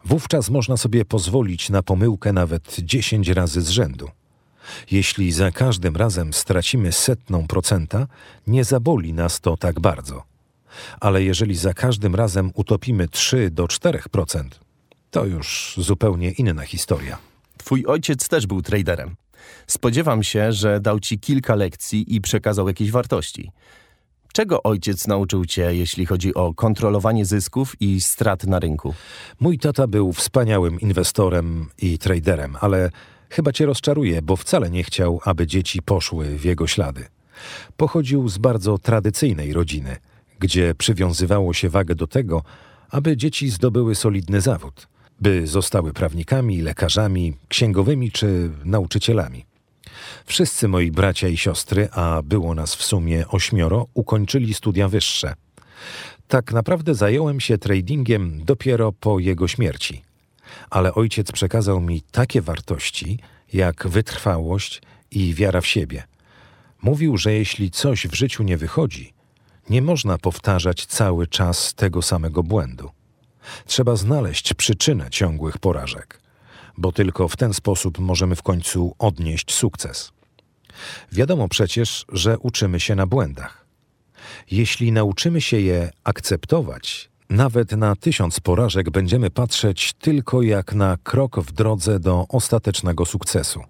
wówczas 0.05 0.49
można 0.49 0.77
sobie 0.77 1.05
pozwolić 1.05 1.69
na 1.69 1.83
pomyłkę 1.83 2.33
nawet 2.33 2.75
10 2.79 3.27
razy 3.27 3.61
z 3.61 3.69
rzędu. 3.69 4.09
Jeśli 4.91 5.31
za 5.31 5.51
każdym 5.51 5.95
razem 5.95 6.33
stracimy 6.33 6.91
setną 6.91 7.47
procenta, 7.47 8.07
nie 8.47 8.63
zaboli 8.63 9.13
nas 9.13 9.41
to 9.41 9.57
tak 9.57 9.79
bardzo. 9.79 10.23
Ale 10.99 11.23
jeżeli 11.23 11.55
za 11.55 11.73
każdym 11.73 12.15
razem 12.15 12.51
utopimy 12.55 13.07
3 13.07 13.51
do 13.51 13.65
4%, 13.65 14.43
to 15.11 15.25
już 15.25 15.75
zupełnie 15.77 16.31
inna 16.31 16.65
historia. 16.65 17.17
Twój 17.57 17.85
ojciec 17.85 18.29
też 18.29 18.47
był 18.47 18.61
traderem. 18.61 19.15
Spodziewam 19.67 20.23
się, 20.23 20.51
że 20.51 20.79
dał 20.79 20.99
ci 20.99 21.19
kilka 21.19 21.55
lekcji 21.55 22.15
i 22.15 22.21
przekazał 22.21 22.67
jakieś 22.67 22.91
wartości. 22.91 23.51
Czego 24.33 24.63
ojciec 24.63 25.07
nauczył 25.07 25.45
cię, 25.45 25.75
jeśli 25.75 26.05
chodzi 26.05 26.33
o 26.33 26.53
kontrolowanie 26.53 27.25
zysków 27.25 27.81
i 27.81 28.01
strat 28.01 28.43
na 28.43 28.59
rynku? 28.59 28.93
Mój 29.39 29.59
tata 29.59 29.87
był 29.87 30.13
wspaniałym 30.13 30.79
inwestorem 30.79 31.69
i 31.81 31.97
traderem, 31.97 32.57
ale 32.61 32.89
chyba 33.29 33.51
cię 33.51 33.65
rozczaruje, 33.65 34.21
bo 34.21 34.35
wcale 34.35 34.69
nie 34.69 34.83
chciał, 34.83 35.19
aby 35.25 35.47
dzieci 35.47 35.81
poszły 35.81 36.37
w 36.37 36.45
jego 36.45 36.67
ślady. 36.67 37.05
Pochodził 37.77 38.29
z 38.29 38.37
bardzo 38.37 38.77
tradycyjnej 38.77 39.53
rodziny, 39.53 39.97
gdzie 40.39 40.75
przywiązywało 40.75 41.53
się 41.53 41.69
wagę 41.69 41.95
do 41.95 42.07
tego, 42.07 42.43
aby 42.89 43.17
dzieci 43.17 43.49
zdobyły 43.49 43.95
solidny 43.95 44.41
zawód, 44.41 44.87
by 45.21 45.47
zostały 45.47 45.93
prawnikami, 45.93 46.61
lekarzami, 46.61 47.33
księgowymi 47.47 48.11
czy 48.11 48.49
nauczycielami. 48.65 49.45
Wszyscy 50.25 50.67
moi 50.67 50.91
bracia 50.91 51.27
i 51.27 51.37
siostry, 51.37 51.89
a 51.91 52.21
było 52.23 52.55
nas 52.55 52.75
w 52.75 52.83
sumie 52.83 53.27
ośmioro, 53.27 53.87
ukończyli 53.93 54.53
studia 54.53 54.87
wyższe. 54.87 55.33
Tak 56.27 56.53
naprawdę 56.53 56.95
zająłem 56.95 57.39
się 57.39 57.57
tradingiem 57.57 58.45
dopiero 58.45 58.91
po 58.91 59.19
jego 59.19 59.47
śmierci. 59.47 60.01
Ale 60.69 60.93
ojciec 60.93 61.31
przekazał 61.31 61.81
mi 61.81 62.01
takie 62.01 62.41
wartości, 62.41 63.19
jak 63.53 63.87
wytrwałość 63.87 64.81
i 65.11 65.33
wiara 65.33 65.61
w 65.61 65.67
siebie. 65.67 66.03
Mówił, 66.81 67.17
że 67.17 67.33
jeśli 67.33 67.71
coś 67.71 68.07
w 68.07 68.13
życiu 68.13 68.43
nie 68.43 68.57
wychodzi, 68.57 69.13
nie 69.69 69.81
można 69.81 70.17
powtarzać 70.17 70.85
cały 70.85 71.27
czas 71.27 71.73
tego 71.73 72.01
samego 72.01 72.43
błędu. 72.43 72.89
Trzeba 73.65 73.95
znaleźć 73.95 74.53
przyczynę 74.53 75.09
ciągłych 75.09 75.57
porażek, 75.57 76.19
bo 76.77 76.91
tylko 76.91 77.27
w 77.27 77.37
ten 77.37 77.53
sposób 77.53 77.99
możemy 77.99 78.35
w 78.35 78.43
końcu 78.43 78.95
odnieść 78.99 79.53
sukces. 79.53 80.11
Wiadomo 81.11 81.47
przecież, 81.47 82.05
że 82.11 82.39
uczymy 82.39 82.79
się 82.79 82.95
na 82.95 83.07
błędach. 83.07 83.65
Jeśli 84.51 84.91
nauczymy 84.91 85.41
się 85.41 85.59
je 85.59 85.91
akceptować, 86.03 87.09
nawet 87.29 87.71
na 87.71 87.95
tysiąc 87.95 88.39
porażek 88.39 88.89
będziemy 88.89 89.29
patrzeć 89.29 89.93
tylko 89.93 90.41
jak 90.41 90.73
na 90.73 90.97
krok 91.03 91.39
w 91.39 91.51
drodze 91.51 91.99
do 91.99 92.25
ostatecznego 92.29 93.05
sukcesu. 93.05 93.63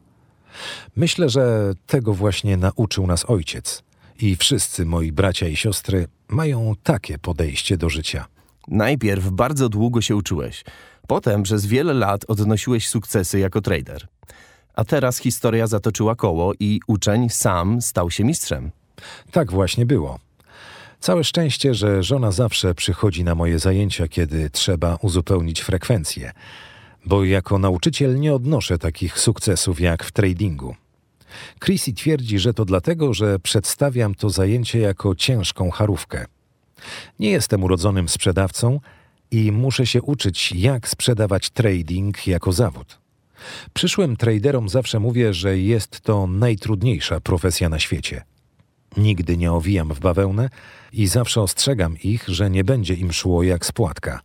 Myślę, 0.96 1.30
że 1.30 1.74
tego 1.88 2.14
właśnie 2.14 2.58
nauczył 2.58 3.08
nas 3.08 3.30
ojciec 3.30 3.84
i 4.20 4.36
wszyscy 4.36 4.86
moi 4.86 5.12
bracia 5.12 5.48
i 5.48 5.56
siostry 5.56 6.08
mają 6.28 6.74
takie 6.84 7.18
podejście 7.18 7.78
do 7.78 7.90
życia. 7.90 8.26
Najpierw 8.68 9.30
bardzo 9.30 9.70
długo 9.70 10.02
się 10.02 10.16
uczyłeś, 10.16 10.64
potem 11.08 11.44
przez 11.44 11.66
wiele 11.66 11.94
lat 11.94 12.26
odnosiłeś 12.28 12.90
sukcesy 12.90 13.40
jako 13.40 13.62
trader. 13.62 14.08
A 14.74 14.84
teraz 14.84 15.18
historia 15.18 15.68
zatoczyła 15.68 16.16
koło 16.16 16.54
i 16.60 16.80
uczeń 16.88 17.30
sam 17.30 17.82
stał 17.82 18.12
się 18.12 18.24
mistrzem. 18.24 18.72
Tak 19.32 19.52
właśnie 19.52 19.86
było. 19.86 20.20
Całe 21.00 21.24
szczęście, 21.24 21.74
że 21.74 22.04
żona 22.04 22.32
zawsze 22.32 22.76
przychodzi 22.76 23.24
na 23.24 23.36
moje 23.36 23.60
zajęcia, 23.60 24.08
kiedy 24.08 24.50
trzeba 24.50 24.98
uzupełnić 25.02 25.62
frekwencję, 25.62 26.32
bo 27.06 27.24
jako 27.24 27.60
nauczyciel 27.60 28.20
nie 28.20 28.34
odnoszę 28.34 28.78
takich 28.78 29.20
sukcesów 29.20 29.80
jak 29.82 30.04
w 30.04 30.12
tradingu. 30.12 30.76
Chrissy 31.60 31.94
twierdzi, 31.94 32.40
że 32.40 32.54
to 32.54 32.66
dlatego, 32.66 33.14
że 33.14 33.40
przedstawiam 33.40 34.16
to 34.16 34.30
zajęcie 34.30 34.80
jako 34.80 35.16
ciężką 35.16 35.72
charówkę. 35.72 36.26
Nie 37.20 37.32
jestem 37.32 37.64
urodzonym 37.64 38.10
sprzedawcą 38.10 38.80
i 39.34 39.52
muszę 39.52 39.86
się 39.86 40.02
uczyć, 40.02 40.52
jak 40.52 40.90
sprzedawać 40.90 41.50
trading 41.50 42.28
jako 42.28 42.52
zawód. 42.52 43.00
Przyszłym 43.74 44.18
traderom 44.18 44.70
zawsze 44.70 45.00
mówię, 45.00 45.34
że 45.34 45.58
jest 45.58 46.02
to 46.02 46.28
najtrudniejsza 46.28 47.20
profesja 47.20 47.70
na 47.70 47.80
świecie. 47.80 48.24
Nigdy 48.98 49.38
nie 49.38 49.52
owijam 49.52 49.94
w 49.94 50.00
bawełnę 50.00 50.50
i 50.94 51.08
zawsze 51.08 51.42
ostrzegam 51.42 51.98
ich, 52.04 52.24
że 52.28 52.50
nie 52.50 52.64
będzie 52.64 52.94
im 52.94 53.14
szło 53.14 53.44
jak 53.44 53.66
spłatka. 53.66 54.20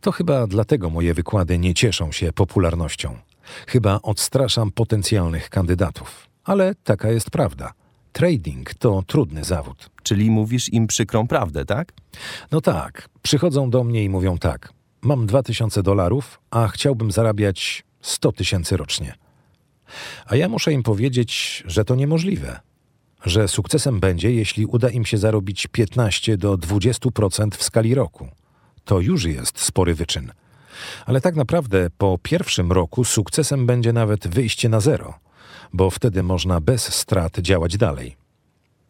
To 0.00 0.12
chyba 0.12 0.46
dlatego 0.46 0.90
moje 0.90 1.14
wykłady 1.14 1.58
nie 1.58 1.74
cieszą 1.74 2.12
się 2.12 2.32
popularnością. 2.32 3.18
Chyba 3.66 4.00
odstraszam 4.02 4.70
potencjalnych 4.70 5.50
kandydatów. 5.50 6.28
Ale 6.44 6.74
taka 6.74 7.10
jest 7.10 7.30
prawda. 7.30 7.72
Trading 8.12 8.74
to 8.74 9.02
trudny 9.06 9.44
zawód. 9.44 9.90
Czyli 10.02 10.30
mówisz 10.30 10.72
im 10.72 10.86
przykrą 10.86 11.28
prawdę, 11.28 11.64
tak? 11.64 11.92
No 12.50 12.60
tak, 12.60 13.08
przychodzą 13.22 13.70
do 13.70 13.84
mnie 13.84 14.04
i 14.04 14.08
mówią 14.08 14.38
tak: 14.38 14.72
Mam 15.02 15.26
2000 15.26 15.82
dolarów, 15.82 16.40
a 16.50 16.68
chciałbym 16.68 17.10
zarabiać 17.10 17.84
100 18.00 18.32
tysięcy 18.32 18.76
rocznie. 18.76 19.14
A 20.26 20.36
ja 20.36 20.48
muszę 20.48 20.72
im 20.72 20.82
powiedzieć, 20.82 21.62
że 21.66 21.84
to 21.84 21.94
niemożliwe. 21.94 22.60
Że 23.24 23.48
sukcesem 23.48 24.00
będzie, 24.00 24.32
jeśli 24.32 24.66
uda 24.66 24.88
im 24.88 25.04
się 25.04 25.18
zarobić 25.18 25.66
15 25.66 26.36
do 26.36 26.54
20% 26.54 27.56
w 27.56 27.62
skali 27.62 27.94
roku. 27.94 28.28
To 28.84 29.00
już 29.00 29.24
jest 29.24 29.60
spory 29.60 29.94
wyczyn. 29.94 30.32
Ale 31.06 31.20
tak 31.20 31.36
naprawdę 31.36 31.90
po 31.98 32.18
pierwszym 32.22 32.72
roku 32.72 33.04
sukcesem 33.04 33.66
będzie 33.66 33.92
nawet 33.92 34.28
wyjście 34.28 34.68
na 34.68 34.80
zero, 34.80 35.14
bo 35.72 35.90
wtedy 35.90 36.22
można 36.22 36.60
bez 36.60 36.94
strat 36.94 37.38
działać 37.38 37.76
dalej. 37.76 38.16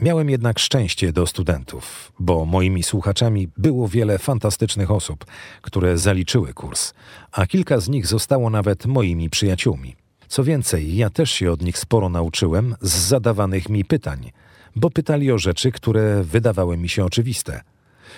Miałem 0.00 0.30
jednak 0.30 0.58
szczęście 0.58 1.12
do 1.12 1.26
studentów, 1.26 2.12
bo 2.18 2.44
moimi 2.44 2.82
słuchaczami 2.82 3.48
było 3.56 3.88
wiele 3.88 4.18
fantastycznych 4.18 4.90
osób, 4.90 5.24
które 5.62 5.98
zaliczyły 5.98 6.54
kurs, 6.54 6.92
a 7.32 7.46
kilka 7.46 7.80
z 7.80 7.88
nich 7.88 8.06
zostało 8.06 8.50
nawet 8.50 8.86
moimi 8.86 9.30
przyjaciółmi. 9.30 9.96
Co 10.28 10.44
więcej, 10.44 10.96
ja 10.96 11.10
też 11.10 11.30
się 11.30 11.52
od 11.52 11.62
nich 11.62 11.78
sporo 11.78 12.08
nauczyłem 12.08 12.74
z 12.80 12.96
zadawanych 12.96 13.68
mi 13.68 13.84
pytań, 13.84 14.30
bo 14.76 14.90
pytali 14.90 15.32
o 15.32 15.38
rzeczy, 15.38 15.72
które 15.72 16.24
wydawały 16.24 16.76
mi 16.76 16.88
się 16.88 17.04
oczywiste. 17.04 17.60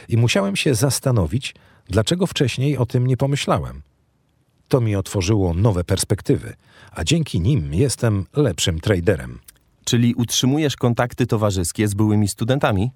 I 0.09 0.17
musiałem 0.17 0.57
się 0.57 0.75
zastanowić, 0.75 1.55
dlaczego 1.89 2.27
wcześniej 2.27 2.77
o 2.77 2.87
tym 2.87 3.07
nie 3.07 3.17
pomyślałem. 3.17 3.83
To 4.69 4.81
mi 4.81 4.97
otworzyło 4.97 5.55
nowe 5.55 5.85
perspektywy, 5.85 6.55
a 6.93 7.05
dzięki 7.05 7.41
nim 7.41 7.75
jestem 7.75 8.27
lepszym 8.37 8.81
traderem. 8.81 9.39
Czyli 9.85 10.15
utrzymujesz 10.15 10.77
kontakty 10.77 11.27
towarzyskie 11.27 11.89
z 11.89 11.95
byłymi 11.95 12.29
studentami? 12.29 12.91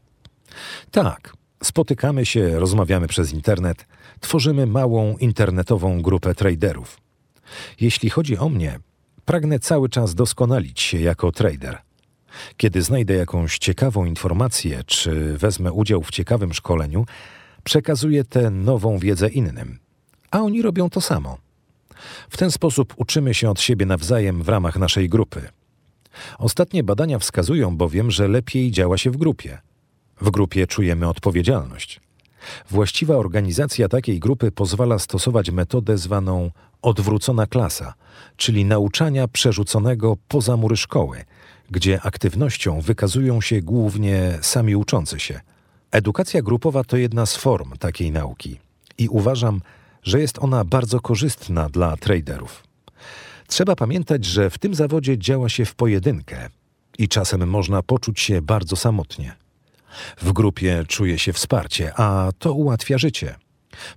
Tak, 0.91 1.37
spotykamy 1.63 2.27
się, 2.27 2.59
rozmawiamy 2.59 3.09
przez 3.09 3.33
internet, 3.33 3.87
tworzymy 4.21 4.67
małą 4.67 5.17
internetową 5.17 6.03
grupę 6.03 6.35
traderów. 6.35 7.01
Jeśli 7.81 8.11
chodzi 8.11 8.39
o 8.39 8.49
mnie, 8.49 8.79
pragnę 9.25 9.59
cały 9.59 9.89
czas 9.89 10.15
doskonalić 10.15 10.81
się 10.81 10.99
jako 10.99 11.33
trader. 11.33 11.79
Kiedy 12.57 12.83
znajdę 12.83 13.15
jakąś 13.15 13.59
ciekawą 13.59 14.05
informację, 14.05 14.85
czy 14.87 15.39
wezmę 15.39 15.73
udział 15.73 16.03
w 16.03 16.11
ciekawym 16.11 16.55
szkoleniu, 16.55 17.07
przekazuję 17.65 18.25
tę 18.25 18.51
nową 18.51 18.99
wiedzę 18.99 19.29
innym, 19.29 19.79
a 20.31 20.41
oni 20.41 20.63
robią 20.63 20.91
to 20.91 21.01
samo. 21.01 21.44
W 22.31 22.37
ten 22.37 22.51
sposób 22.51 22.95
uczymy 22.97 23.35
się 23.35 23.51
od 23.51 23.61
siebie 23.61 23.87
nawzajem 23.87 24.43
w 24.43 24.49
ramach 24.49 24.77
naszej 24.77 25.09
grupy. 25.09 25.49
Ostatnie 26.39 26.83
badania 26.83 27.19
wskazują 27.19 27.77
bowiem, 27.77 28.11
że 28.11 28.29
lepiej 28.29 28.71
działa 28.71 28.99
się 28.99 29.11
w 29.11 29.17
grupie. 29.17 29.59
W 30.21 30.31
grupie 30.31 30.67
czujemy 30.67 31.09
odpowiedzialność. 31.09 32.01
Właściwa 32.71 33.17
organizacja 33.17 33.89
takiej 33.89 34.21
grupy 34.21 34.53
pozwala 34.53 34.99
stosować 34.99 35.51
metodę 35.51 35.99
zwaną 35.99 36.51
odwrócona 36.83 37.47
klasa, 37.47 37.95
czyli 38.37 38.65
nauczania 38.65 39.29
przerzuconego 39.29 40.17
poza 40.29 40.57
mury 40.57 40.77
szkoły, 40.77 41.25
gdzie 41.71 42.01
aktywnością 42.03 42.81
wykazują 42.81 43.41
się 43.41 43.63
głównie 43.63 44.39
sami 44.43 44.77
uczący 44.77 45.21
się. 45.21 45.41
Edukacja 45.91 46.43
grupowa 46.43 46.85
to 46.85 46.97
jedna 46.97 47.27
z 47.27 47.37
form 47.37 47.73
takiej 47.79 48.13
nauki 48.13 48.59
i 48.99 49.09
uważam, 49.09 49.61
że 50.05 50.21
jest 50.21 50.39
ona 50.39 50.65
bardzo 50.65 51.01
korzystna 51.01 51.69
dla 51.69 51.97
traderów. 51.97 52.63
Trzeba 53.47 53.77
pamiętać, 53.77 54.25
że 54.25 54.51
w 54.51 54.59
tym 54.59 54.75
zawodzie 54.75 55.19
działa 55.19 55.49
się 55.49 55.65
w 55.65 55.75
pojedynkę 55.75 56.49
i 56.99 57.09
czasem 57.09 57.49
można 57.49 57.83
poczuć 57.83 58.21
się 58.21 58.43
bardzo 58.43 58.77
samotnie. 58.77 59.37
W 60.23 60.33
grupie 60.33 60.85
czuje 60.89 61.19
się 61.19 61.33
wsparcie, 61.33 61.93
a 61.97 62.33
to 62.39 62.53
ułatwia 62.53 62.99
życie. 62.99 63.35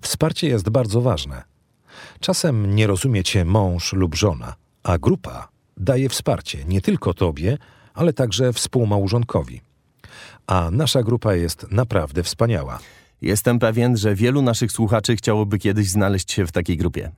Wsparcie 0.01 0.47
jest 0.47 0.69
bardzo 0.69 1.01
ważne. 1.01 1.43
Czasem 2.19 2.75
nie 2.75 2.87
rozumie 2.87 3.23
cię 3.23 3.45
mąż 3.45 3.93
lub 3.93 4.15
żona, 4.15 4.55
a 4.83 4.97
grupa 4.97 5.47
daje 5.77 6.09
wsparcie 6.09 6.65
nie 6.65 6.81
tylko 6.81 7.13
tobie, 7.13 7.57
ale 7.93 8.13
także 8.13 8.53
współmałżonkowi. 8.53 9.61
A 10.47 10.71
nasza 10.71 11.03
grupa 11.03 11.35
jest 11.35 11.71
naprawdę 11.71 12.23
wspaniała. 12.23 12.79
Jestem 13.21 13.59
pewien, 13.59 13.97
że 13.97 14.15
wielu 14.15 14.41
naszych 14.41 14.71
słuchaczy 14.71 15.15
chciałoby 15.15 15.59
kiedyś 15.59 15.89
znaleźć 15.89 16.31
się 16.31 16.47
w 16.47 16.51
takiej 16.51 16.77
grupie. 16.77 17.11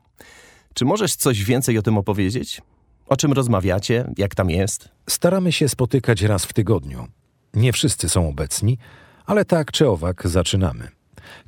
Czy 0.74 0.86
możesz 0.86 1.16
coś 1.16 1.44
więcej 1.44 1.78
o 1.78 1.82
tym 1.82 1.98
opowiedzieć? 1.98 2.62
O 3.08 3.18
czym 3.18 3.34
rozmawiacie? 3.34 4.14
Jak 4.18 4.36
tam 4.36 4.50
jest? 4.50 4.90
Staramy 5.10 5.52
się 5.52 5.70
spotykać 5.70 6.22
raz 6.22 6.46
w 6.46 6.54
tygodniu. 6.54 7.08
Nie 7.54 7.74
wszyscy 7.74 8.10
są 8.10 8.30
obecni, 8.30 8.78
ale 9.26 9.46
tak 9.46 9.72
czy 9.72 9.90
owak 9.90 10.28
zaczynamy. 10.28 10.88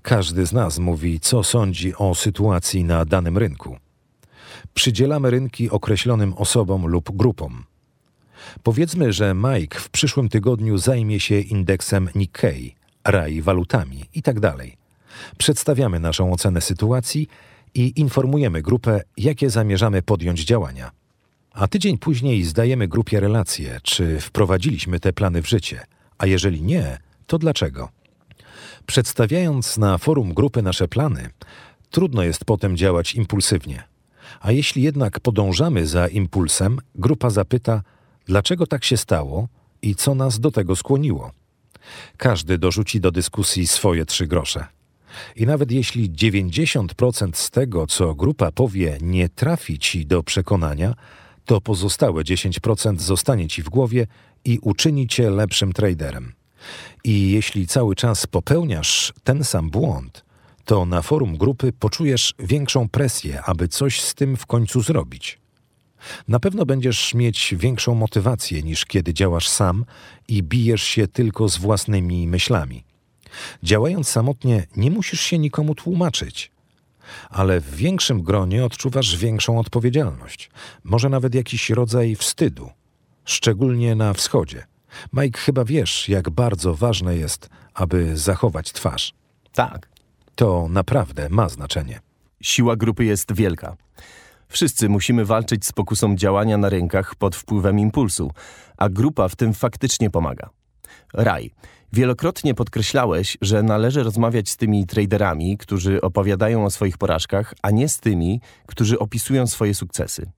Każdy 0.02 0.46
z 0.46 0.54
nas 0.54 0.80
mówi, 0.80 1.20
co 1.20 1.44
sądzi 1.44 1.96
o 1.96 2.16
sytuacji 2.16 2.84
na 2.84 3.06
danym 3.06 3.38
rynku. 3.38 3.78
Przydzielamy 4.74 5.30
rynki 5.30 5.70
określonym 5.70 6.34
osobom 6.34 6.88
lub 6.88 7.18
grupom. 7.18 7.64
Powiedzmy, 8.64 9.14
że 9.14 9.34
Mike 9.34 9.80
w 9.80 9.90
przyszłym 9.90 10.30
tygodniu 10.30 10.78
zajmie 10.78 11.20
się 11.20 11.40
indeksem 11.40 12.10
Nikkei, 12.16 12.76
RAI 13.04 13.42
walutami 13.42 14.06
itd. 14.14 14.42
Tak 14.42 14.68
Przedstawiamy 15.38 16.00
naszą 16.00 16.34
ocenę 16.34 16.62
sytuacji 16.62 17.28
i 17.74 18.00
informujemy 18.00 18.62
grupę, 18.62 19.02
jakie 19.18 19.50
zamierzamy 19.50 20.02
podjąć 20.02 20.44
działania. 20.44 20.92
A 21.54 21.68
tydzień 21.68 21.98
później 21.98 22.44
zdajemy 22.44 22.88
grupie 22.88 23.20
relacje, 23.20 23.80
czy 23.84 24.20
wprowadziliśmy 24.20 25.00
te 25.00 25.14
plany 25.14 25.42
w 25.42 25.50
życie, 25.50 25.86
a 26.18 26.26
jeżeli 26.26 26.62
nie, 26.62 26.98
to 27.28 27.38
dlaczego. 27.38 27.90
Przedstawiając 28.86 29.78
na 29.78 29.98
forum 29.98 30.34
grupy 30.34 30.62
nasze 30.62 30.88
plany, 30.88 31.30
trudno 31.90 32.24
jest 32.24 32.46
potem 32.46 32.78
działać 32.78 33.16
impulsywnie. 33.16 33.84
A 34.42 34.52
jeśli 34.52 34.84
jednak 34.84 35.20
podążamy 35.20 35.88
za 35.88 36.08
impulsem, 36.08 36.78
grupa 36.96 37.30
zapyta, 37.30 37.84
dlaczego 38.26 38.68
tak 38.68 38.84
się 38.84 38.98
stało 38.98 39.48
i 39.82 39.96
co 39.96 40.16
nas 40.16 40.40
do 40.40 40.52
tego 40.52 40.76
skłoniło. 40.76 41.32
Każdy 42.18 42.58
dorzuci 42.58 43.00
do 43.02 43.12
dyskusji 43.12 43.68
swoje 43.68 44.06
trzy 44.06 44.28
grosze. 44.28 44.66
I 45.36 45.46
nawet 45.46 45.72
jeśli 45.72 46.12
90% 46.12 47.36
z 47.36 47.50
tego, 47.50 47.88
co 47.88 48.16
grupa 48.16 48.52
powie, 48.52 48.98
nie 49.02 49.30
trafi 49.30 49.80
ci 49.80 50.06
do 50.06 50.24
przekonania, 50.24 50.94
to 51.46 51.62
pozostałe 51.62 52.24
10% 52.24 53.00
zostanie 53.00 53.48
ci 53.48 53.64
w 53.64 53.70
głowie 53.70 54.08
i 54.46 54.60
uczyni 54.62 55.08
cię 55.08 55.30
lepszym 55.30 55.74
traderem. 55.74 56.34
I 57.04 57.32
jeśli 57.32 57.68
cały 57.68 57.96
czas 57.96 58.28
popełniasz 58.28 59.14
ten 59.24 59.44
sam 59.44 59.70
błąd, 59.70 60.26
to 60.66 60.86
na 60.86 61.02
forum 61.02 61.38
grupy 61.38 61.74
poczujesz 61.74 62.34
większą 62.40 62.90
presję, 62.90 63.42
aby 63.42 63.68
coś 63.68 64.02
z 64.02 64.14
tym 64.14 64.38
w 64.38 64.46
końcu 64.46 64.82
zrobić. 64.82 65.41
Na 66.28 66.40
pewno 66.40 66.66
będziesz 66.66 67.14
mieć 67.14 67.56
większą 67.58 67.96
motywację 67.96 68.64
niż 68.64 68.86
kiedy 68.86 69.14
działasz 69.14 69.48
sam 69.48 69.86
i 70.28 70.44
bijesz 70.44 70.84
się 70.84 71.08
tylko 71.08 71.50
z 71.50 71.58
własnymi 71.58 72.28
myślami. 72.28 72.84
Działając 73.64 74.08
samotnie, 74.08 74.68
nie 74.76 74.92
musisz 74.92 75.22
się 75.22 75.38
nikomu 75.38 75.76
tłumaczyć, 75.76 76.52
ale 77.30 77.60
w 77.62 77.76
większym 77.76 78.22
gronie 78.22 78.66
odczuwasz 78.66 79.18
większą 79.18 79.60
odpowiedzialność, 79.60 80.50
może 80.84 81.10
nawet 81.10 81.36
jakiś 81.36 81.70
rodzaj 81.70 82.16
wstydu, 82.16 82.70
szczególnie 83.26 83.96
na 83.96 84.14
wschodzie. 84.14 84.64
Mike, 85.14 85.40
chyba 85.40 85.66
wiesz, 85.66 86.10
jak 86.10 86.30
bardzo 86.30 86.76
ważne 86.76 87.18
jest, 87.18 87.50
aby 87.74 88.18
zachować 88.18 88.72
twarz. 88.72 89.14
Tak. 89.54 89.90
To 90.36 90.68
naprawdę 90.70 91.30
ma 91.30 91.50
znaczenie. 91.50 92.00
Siła 92.42 92.76
grupy 92.76 93.06
jest 93.06 93.34
wielka. 93.34 93.78
Wszyscy 94.52 94.90
musimy 94.90 95.26
walczyć 95.26 95.66
z 95.66 95.72
pokusą 95.72 96.16
działania 96.16 96.58
na 96.58 96.70
rynkach 96.70 97.16
pod 97.16 97.36
wpływem 97.36 97.80
impulsu, 97.80 98.32
a 98.78 98.90
grupa 98.90 99.28
w 99.28 99.36
tym 99.36 99.54
faktycznie 99.54 100.10
pomaga. 100.10 100.50
Raj. 101.14 101.52
Wielokrotnie 101.94 102.54
podkreślałeś, 102.54 103.38
że 103.42 103.64
należy 103.64 104.04
rozmawiać 104.04 104.50
z 104.50 104.58
tymi 104.58 104.88
traderami, 104.88 105.58
którzy 105.58 106.02
opowiadają 106.02 106.66
o 106.66 106.70
swoich 106.70 106.98
porażkach, 106.98 107.54
a 107.62 107.72
nie 107.72 107.90
z 107.90 108.00
tymi, 108.00 108.42
którzy 108.66 109.00
opisują 109.00 109.48
swoje 109.48 109.74
sukcesy. 109.74 110.32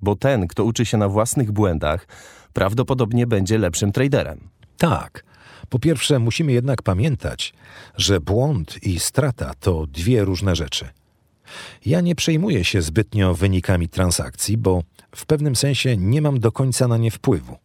Bo 0.00 0.16
ten, 0.16 0.48
kto 0.48 0.64
uczy 0.64 0.86
się 0.86 0.96
na 0.96 1.08
własnych 1.08 1.52
błędach, 1.52 2.06
prawdopodobnie 2.52 3.26
będzie 3.26 3.58
lepszym 3.58 3.92
traderem. 3.92 4.48
Tak. 4.78 5.24
Po 5.68 5.78
pierwsze, 5.78 6.18
musimy 6.18 6.52
jednak 6.52 6.82
pamiętać, 6.82 7.54
że 7.96 8.20
błąd 8.20 8.82
i 8.82 9.00
strata 9.00 9.54
to 9.60 9.86
dwie 9.86 10.24
różne 10.24 10.56
rzeczy. 10.56 10.88
Ja 11.86 12.00
nie 12.00 12.14
przejmuję 12.14 12.64
się 12.64 12.82
zbytnio 12.82 13.34
wynikami 13.34 13.88
transakcji, 13.88 14.56
bo 14.56 14.82
w 15.14 15.26
pewnym 15.26 15.56
sensie 15.56 15.96
nie 15.96 16.22
mam 16.22 16.40
do 16.40 16.52
końca 16.52 16.88
na 16.88 16.96
nie 16.96 17.10
wpływu. 17.10 17.56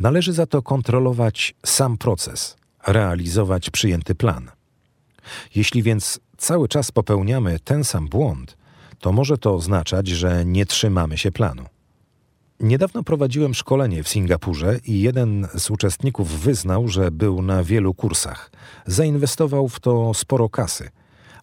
Należy 0.00 0.32
za 0.32 0.46
to 0.46 0.62
kontrolować 0.62 1.54
sam 1.66 1.98
proces, 1.98 2.56
realizować 2.86 3.70
przyjęty 3.70 4.14
plan. 4.14 4.50
Jeśli 5.54 5.82
więc 5.82 6.20
cały 6.36 6.68
czas 6.68 6.92
popełniamy 6.92 7.58
ten 7.64 7.84
sam 7.84 8.08
błąd, 8.08 8.56
to 9.00 9.12
może 9.12 9.38
to 9.38 9.54
oznaczać, 9.54 10.08
że 10.08 10.44
nie 10.44 10.66
trzymamy 10.66 11.18
się 11.18 11.32
planu. 11.32 11.64
Niedawno 12.60 13.02
prowadziłem 13.02 13.54
szkolenie 13.54 14.02
w 14.02 14.08
Singapurze 14.08 14.78
i 14.84 15.00
jeden 15.00 15.48
z 15.54 15.70
uczestników 15.70 16.40
wyznał, 16.40 16.88
że 16.88 17.10
był 17.10 17.42
na 17.42 17.64
wielu 17.64 17.94
kursach. 17.94 18.50
Zainwestował 18.86 19.68
w 19.68 19.80
to 19.80 20.14
sporo 20.14 20.48
kasy, 20.48 20.90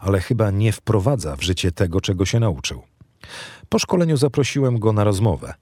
ale 0.03 0.19
chyba 0.21 0.51
nie 0.51 0.71
wprowadza 0.71 1.35
w 1.35 1.41
życie 1.41 1.71
tego, 1.71 2.01
czego 2.01 2.25
się 2.25 2.39
nauczył. 2.39 2.81
Po 3.69 3.79
szkoleniu 3.79 4.17
zaprosiłem 4.17 4.79
go 4.79 4.93
na 4.93 5.03
rozmowę. 5.03 5.53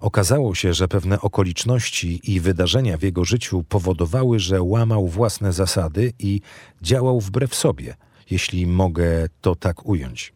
Okazało 0.00 0.54
się, 0.54 0.74
że 0.74 0.88
pewne 0.88 1.20
okoliczności 1.20 2.32
i 2.32 2.40
wydarzenia 2.40 2.98
w 2.98 3.02
jego 3.02 3.24
życiu 3.24 3.64
powodowały, 3.68 4.38
że 4.38 4.62
łamał 4.62 5.08
własne 5.08 5.52
zasady 5.52 6.12
i 6.18 6.40
działał 6.82 7.20
wbrew 7.20 7.54
sobie, 7.54 7.94
jeśli 8.30 8.66
mogę 8.66 9.28
to 9.40 9.54
tak 9.54 9.86
ująć. 9.86 10.32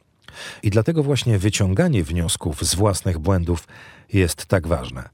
I 0.62 0.70
dlatego 0.70 1.02
właśnie 1.02 1.38
wyciąganie 1.38 2.04
wniosków 2.04 2.64
z 2.64 2.74
własnych 2.74 3.18
błędów 3.18 3.68
jest 4.12 4.46
tak 4.46 4.66
ważne. 4.66 5.08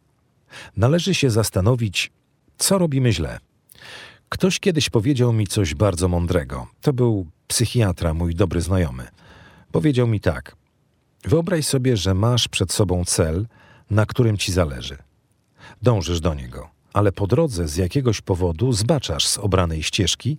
Należy 0.76 1.14
się 1.14 1.30
zastanowić, 1.30 2.12
co 2.58 2.78
robimy 2.78 3.12
źle. 3.12 3.38
Ktoś 4.28 4.60
kiedyś 4.60 4.90
powiedział 4.90 5.32
mi 5.32 5.46
coś 5.46 5.74
bardzo 5.74 6.08
mądrego. 6.08 6.66
To 6.80 6.92
był 6.92 7.26
psychiatra, 7.54 8.14
mój 8.14 8.34
dobry 8.34 8.60
znajomy. 8.60 9.08
Powiedział 9.72 10.06
mi 10.06 10.20
tak: 10.20 10.56
Wyobraź 11.24 11.66
sobie, 11.66 11.96
że 11.96 12.14
masz 12.14 12.48
przed 12.48 12.72
sobą 12.72 13.04
cel, 13.04 13.46
na 13.90 14.06
którym 14.06 14.38
ci 14.38 14.52
zależy. 14.52 14.98
Dążysz 15.82 16.20
do 16.20 16.34
niego, 16.34 16.70
ale 16.92 17.12
po 17.12 17.26
drodze 17.26 17.68
z 17.68 17.76
jakiegoś 17.76 18.20
powodu 18.20 18.72
zbaczasz 18.72 19.26
z 19.26 19.38
obranej 19.38 19.82
ścieżki 19.82 20.38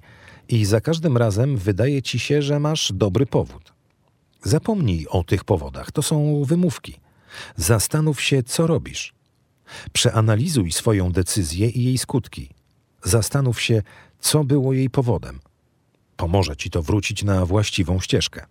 i 0.49 0.65
za 0.65 0.81
każdym 0.81 1.17
razem 1.17 1.57
wydaje 1.57 2.01
ci 2.01 2.19
się, 2.19 2.41
że 2.41 2.59
masz 2.59 2.91
dobry 2.93 3.25
powód. 3.25 3.73
Zapomnij 4.43 5.07
o 5.07 5.23
tych 5.23 5.43
powodach, 5.43 5.91
to 5.91 6.01
są 6.01 6.43
wymówki. 6.43 6.99
Zastanów 7.55 8.21
się, 8.21 8.43
co 8.43 8.67
robisz. 8.67 9.13
Przeanalizuj 9.93 10.71
swoją 10.71 11.11
decyzję 11.11 11.69
i 11.69 11.83
jej 11.83 11.97
skutki. 11.97 12.49
Zastanów 13.03 13.61
się, 13.61 13.81
co 14.19 14.43
było 14.43 14.73
jej 14.73 14.89
powodem. 14.89 15.39
Pomoże 16.17 16.55
ci 16.55 16.69
to 16.69 16.81
wrócić 16.81 17.23
na 17.23 17.45
właściwą 17.45 17.99
ścieżkę. 17.99 18.45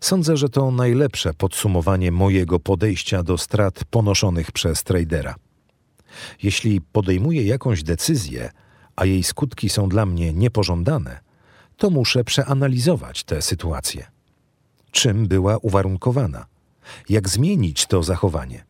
Sądzę, 0.00 0.36
że 0.36 0.48
to 0.48 0.70
najlepsze 0.70 1.34
podsumowanie 1.34 2.12
mojego 2.12 2.60
podejścia 2.60 3.22
do 3.22 3.38
strat 3.38 3.84
ponoszonych 3.84 4.52
przez 4.52 4.82
tradera. 4.82 5.34
Jeśli 6.42 6.80
podejmuję 6.80 7.44
jakąś 7.44 7.82
decyzję, 7.82 8.50
a 8.96 9.04
jej 9.04 9.22
skutki 9.22 9.68
są 9.68 9.88
dla 9.88 10.06
mnie 10.06 10.32
niepożądane, 10.32 11.20
to 11.76 11.90
muszę 11.90 12.24
przeanalizować 12.24 13.24
tę 13.24 13.42
sytuację. 13.42 14.06
Czym 14.90 15.26
była 15.26 15.56
uwarunkowana? 15.58 16.46
Jak 17.08 17.28
zmienić 17.28 17.86
to 17.86 18.02
zachowanie? 18.02 18.64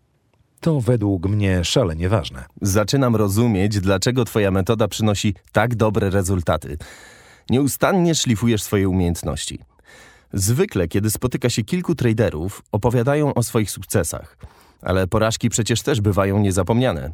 To 0.61 0.81
według 0.81 1.27
mnie 1.27 1.65
szalenie 1.65 2.09
ważne. 2.09 2.45
Zaczynam 2.63 3.17
rozumieć, 3.17 3.81
dlaczego 3.81 4.25
Twoja 4.25 4.51
metoda 4.51 4.89
przynosi 4.89 5.35
tak 5.53 5.75
dobre 5.75 6.11
rezultaty. 6.11 6.79
Nieustannie 7.51 8.15
szlifujesz 8.15 8.63
swoje 8.63 8.89
umiejętności. 8.89 9.59
Zwykle, 10.33 10.89
kiedy 10.89 11.11
spotyka 11.11 11.51
się 11.51 11.63
kilku 11.63 11.95
traderów, 11.95 12.63
opowiadają 12.73 13.35
o 13.35 13.43
swoich 13.43 13.71
sukcesach, 13.71 14.37
ale 14.83 15.07
porażki 15.07 15.49
przecież 15.51 15.83
też 15.83 16.01
bywają 16.01 16.39
niezapomniane. 16.39 17.13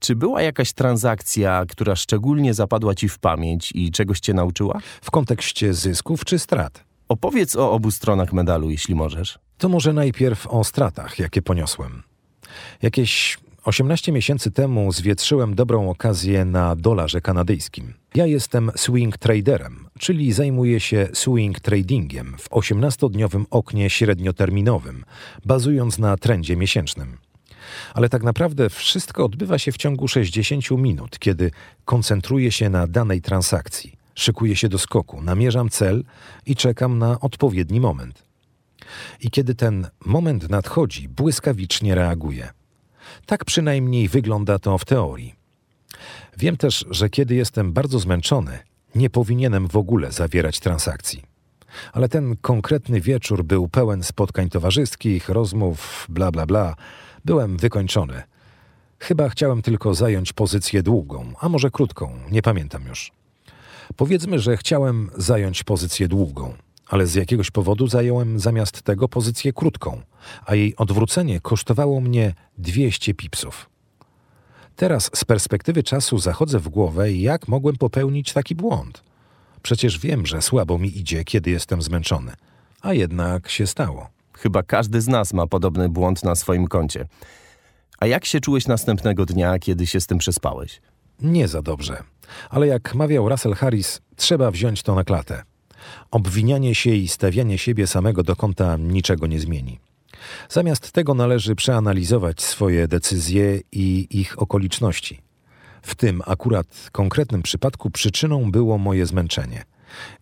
Czy 0.00 0.16
była 0.16 0.42
jakaś 0.42 0.72
transakcja, 0.72 1.64
która 1.68 1.96
szczególnie 1.96 2.54
zapadła 2.54 2.94
ci 2.94 3.08
w 3.08 3.18
pamięć 3.18 3.72
i 3.74 3.90
czegoś 3.90 4.20
cię 4.20 4.34
nauczyła? 4.34 4.78
W 5.02 5.10
kontekście 5.10 5.74
zysków 5.74 6.24
czy 6.24 6.38
strat? 6.38 6.84
Opowiedz 7.08 7.56
o 7.56 7.72
obu 7.72 7.90
stronach 7.90 8.32
medalu, 8.32 8.70
jeśli 8.70 8.94
możesz. 8.94 9.38
To 9.58 9.68
może 9.68 9.92
najpierw 9.92 10.46
o 10.46 10.64
stratach, 10.64 11.18
jakie 11.18 11.42
poniosłem. 11.42 12.02
Jakieś 12.82 13.38
18 13.64 14.12
miesięcy 14.12 14.50
temu 14.50 14.92
zwietrzyłem 14.92 15.54
dobrą 15.54 15.90
okazję 15.90 16.44
na 16.44 16.76
dolarze 16.76 17.20
kanadyjskim. 17.20 17.94
Ja 18.14 18.26
jestem 18.26 18.70
swing 18.76 19.18
traderem, 19.18 19.88
czyli 19.98 20.32
zajmuję 20.32 20.80
się 20.80 21.08
swing 21.12 21.60
tradingiem 21.60 22.36
w 22.38 22.48
18-dniowym 22.50 23.44
oknie 23.50 23.90
średnioterminowym, 23.90 25.04
bazując 25.44 25.98
na 25.98 26.16
trendzie 26.16 26.56
miesięcznym. 26.56 27.18
Ale 27.94 28.08
tak 28.08 28.22
naprawdę 28.22 28.70
wszystko 28.70 29.24
odbywa 29.24 29.58
się 29.58 29.72
w 29.72 29.76
ciągu 29.76 30.08
60 30.08 30.70
minut, 30.70 31.18
kiedy 31.18 31.50
koncentruję 31.84 32.52
się 32.52 32.70
na 32.70 32.86
danej 32.86 33.20
transakcji, 33.20 33.96
szykuję 34.14 34.56
się 34.56 34.68
do 34.68 34.78
skoku, 34.78 35.22
namierzam 35.22 35.68
cel 35.68 36.04
i 36.46 36.56
czekam 36.56 36.98
na 36.98 37.20
odpowiedni 37.20 37.80
moment. 37.80 38.24
I 39.20 39.30
kiedy 39.30 39.54
ten 39.54 39.88
moment 40.04 40.50
nadchodzi, 40.50 41.08
błyskawicznie 41.08 41.94
reaguję. 41.94 42.57
Tak 43.26 43.44
przynajmniej 43.44 44.08
wygląda 44.08 44.58
to 44.58 44.78
w 44.78 44.84
teorii. 44.84 45.34
Wiem 46.38 46.56
też, 46.56 46.84
że 46.90 47.10
kiedy 47.10 47.34
jestem 47.34 47.72
bardzo 47.72 47.98
zmęczony, 47.98 48.58
nie 48.94 49.10
powinienem 49.10 49.68
w 49.68 49.76
ogóle 49.76 50.12
zawierać 50.12 50.60
transakcji. 50.60 51.22
Ale 51.92 52.08
ten 52.08 52.36
konkretny 52.36 53.00
wieczór 53.00 53.44
był 53.44 53.68
pełen 53.68 54.02
spotkań 54.02 54.48
towarzyskich, 54.48 55.28
rozmów, 55.28 56.06
bla 56.08 56.30
bla 56.30 56.46
bla. 56.46 56.74
Byłem 57.24 57.56
wykończony. 57.56 58.22
Chyba 58.98 59.28
chciałem 59.28 59.62
tylko 59.62 59.94
zająć 59.94 60.32
pozycję 60.32 60.82
długą, 60.82 61.32
a 61.40 61.48
może 61.48 61.70
krótką, 61.70 62.18
nie 62.30 62.42
pamiętam 62.42 62.86
już. 62.86 63.12
Powiedzmy, 63.96 64.38
że 64.38 64.56
chciałem 64.56 65.10
zająć 65.16 65.64
pozycję 65.64 66.08
długą 66.08 66.54
ale 66.88 67.06
z 67.06 67.14
jakiegoś 67.14 67.50
powodu 67.50 67.86
zająłem 67.86 68.38
zamiast 68.40 68.82
tego 68.82 69.08
pozycję 69.08 69.52
krótką, 69.52 70.00
a 70.46 70.54
jej 70.54 70.76
odwrócenie 70.76 71.40
kosztowało 71.40 72.00
mnie 72.00 72.34
200 72.58 73.14
pipsów. 73.14 73.70
Teraz 74.76 75.10
z 75.14 75.24
perspektywy 75.24 75.82
czasu 75.82 76.18
zachodzę 76.18 76.58
w 76.58 76.68
głowę, 76.68 77.12
jak 77.12 77.48
mogłem 77.48 77.76
popełnić 77.76 78.32
taki 78.32 78.54
błąd. 78.54 79.04
Przecież 79.62 79.98
wiem, 79.98 80.26
że 80.26 80.42
słabo 80.42 80.78
mi 80.78 80.98
idzie, 80.98 81.24
kiedy 81.24 81.50
jestem 81.50 81.82
zmęczony. 81.82 82.32
A 82.80 82.92
jednak 82.92 83.48
się 83.48 83.66
stało. 83.66 84.08
Chyba 84.32 84.62
każdy 84.62 85.00
z 85.00 85.08
nas 85.08 85.32
ma 85.32 85.46
podobny 85.46 85.88
błąd 85.88 86.22
na 86.24 86.34
swoim 86.34 86.66
koncie. 86.66 87.06
A 87.98 88.06
jak 88.06 88.24
się 88.24 88.40
czułeś 88.40 88.66
następnego 88.66 89.26
dnia, 89.26 89.58
kiedy 89.58 89.86
się 89.86 90.00
z 90.00 90.06
tym 90.06 90.18
przespałeś? 90.18 90.80
Nie 91.20 91.48
za 91.48 91.62
dobrze. 91.62 92.02
Ale 92.50 92.66
jak 92.66 92.94
mawiał 92.94 93.28
Russell 93.28 93.54
Harris, 93.54 94.00
trzeba 94.16 94.50
wziąć 94.50 94.82
to 94.82 94.94
na 94.94 95.04
klatę. 95.04 95.42
Obwinianie 96.10 96.74
się 96.74 96.90
i 96.90 97.08
stawianie 97.08 97.58
siebie 97.58 97.86
samego 97.86 98.22
do 98.22 98.36
kąta 98.36 98.76
niczego 98.76 99.26
nie 99.26 99.40
zmieni. 99.40 99.78
Zamiast 100.48 100.92
tego 100.92 101.14
należy 101.14 101.54
przeanalizować 101.54 102.42
swoje 102.42 102.88
decyzje 102.88 103.60
i 103.72 104.06
ich 104.10 104.42
okoliczności. 104.42 105.20
W 105.82 105.94
tym 105.94 106.22
akurat 106.26 106.88
konkretnym 106.92 107.42
przypadku 107.42 107.90
przyczyną 107.90 108.50
było 108.50 108.78
moje 108.78 109.06
zmęczenie. 109.06 109.64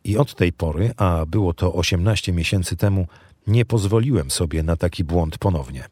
I 0.05 0.17
od 0.17 0.35
tej 0.35 0.53
pory, 0.53 0.93
a 0.97 1.27
było 1.27 1.55
to 1.55 1.75
18 1.75 2.33
miesięcy 2.33 2.77
temu, 2.77 3.07
nie 3.47 3.65
pozwoliłem 3.65 4.31
sobie 4.31 4.63
na 4.63 4.77
taki 4.77 5.05
błąd 5.05 5.39
ponownie. 5.39 5.85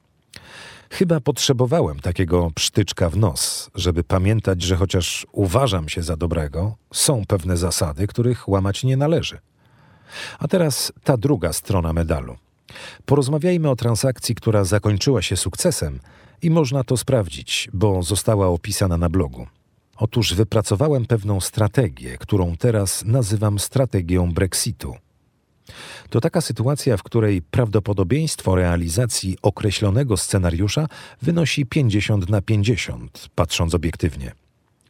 Chyba 0.90 1.20
potrzebowałem 1.20 2.00
takiego 2.00 2.50
psztyczka 2.54 3.10
w 3.10 3.16
nos, 3.16 3.70
żeby 3.74 4.04
pamiętać, 4.04 4.62
że 4.62 4.76
chociaż 4.76 5.26
uważam 5.32 5.88
się 5.88 6.02
za 6.02 6.16
dobrego, 6.16 6.76
są 6.92 7.22
pewne 7.28 7.56
zasady, 7.56 8.06
których 8.06 8.48
łamać 8.48 8.84
nie 8.84 8.96
należy. 8.96 9.38
A 10.38 10.48
teraz 10.48 10.92
ta 11.04 11.16
druga 11.16 11.52
strona 11.52 11.92
medalu. 11.92 12.36
Porozmawiajmy 13.04 13.70
o 13.70 13.76
transakcji, 13.76 14.34
która 14.34 14.64
zakończyła 14.64 15.22
się 15.22 15.36
sukcesem 15.36 16.00
i 16.42 16.50
można 16.50 16.84
to 16.84 16.96
sprawdzić, 16.96 17.68
bo 17.72 18.02
została 18.02 18.46
opisana 18.48 18.96
na 18.96 19.08
blogu. 19.08 19.46
Otóż 19.96 20.34
wypracowałem 20.34 21.06
pewną 21.06 21.40
strategię, 21.40 22.18
którą 22.18 22.56
teraz 22.56 23.04
nazywam 23.04 23.58
strategią 23.58 24.32
Brexitu. 24.32 24.94
To 26.10 26.20
taka 26.20 26.40
sytuacja, 26.40 26.96
w 26.96 27.02
której 27.02 27.42
prawdopodobieństwo 27.42 28.54
realizacji 28.54 29.38
określonego 29.42 30.16
scenariusza 30.16 30.86
wynosi 31.22 31.66
50 31.66 32.28
na 32.28 32.42
50, 32.42 33.28
patrząc 33.34 33.74
obiektywnie. 33.74 34.32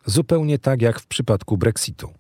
Zupełnie 0.07 0.59
tak 0.59 0.83
jak 0.83 1.01
w 1.01 1.07
przypadku 1.07 1.57
Brexitu. 1.57 2.13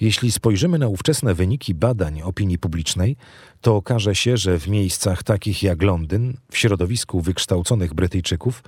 Jeśli 0.00 0.32
spojrzymy 0.32 0.78
na 0.78 0.88
ówczesne 0.88 1.34
wyniki 1.34 1.74
badań 1.74 2.22
opinii 2.22 2.58
publicznej, 2.58 3.16
to 3.60 3.76
okaże 3.76 4.14
się, 4.14 4.36
że 4.36 4.58
w 4.58 4.68
miejscach 4.68 5.22
takich 5.22 5.62
jak 5.62 5.82
Londyn, 5.82 6.36
w 6.50 6.58
środowisku 6.58 7.20
wykształconych 7.20 7.94
Brytyjczyków, 7.94 8.62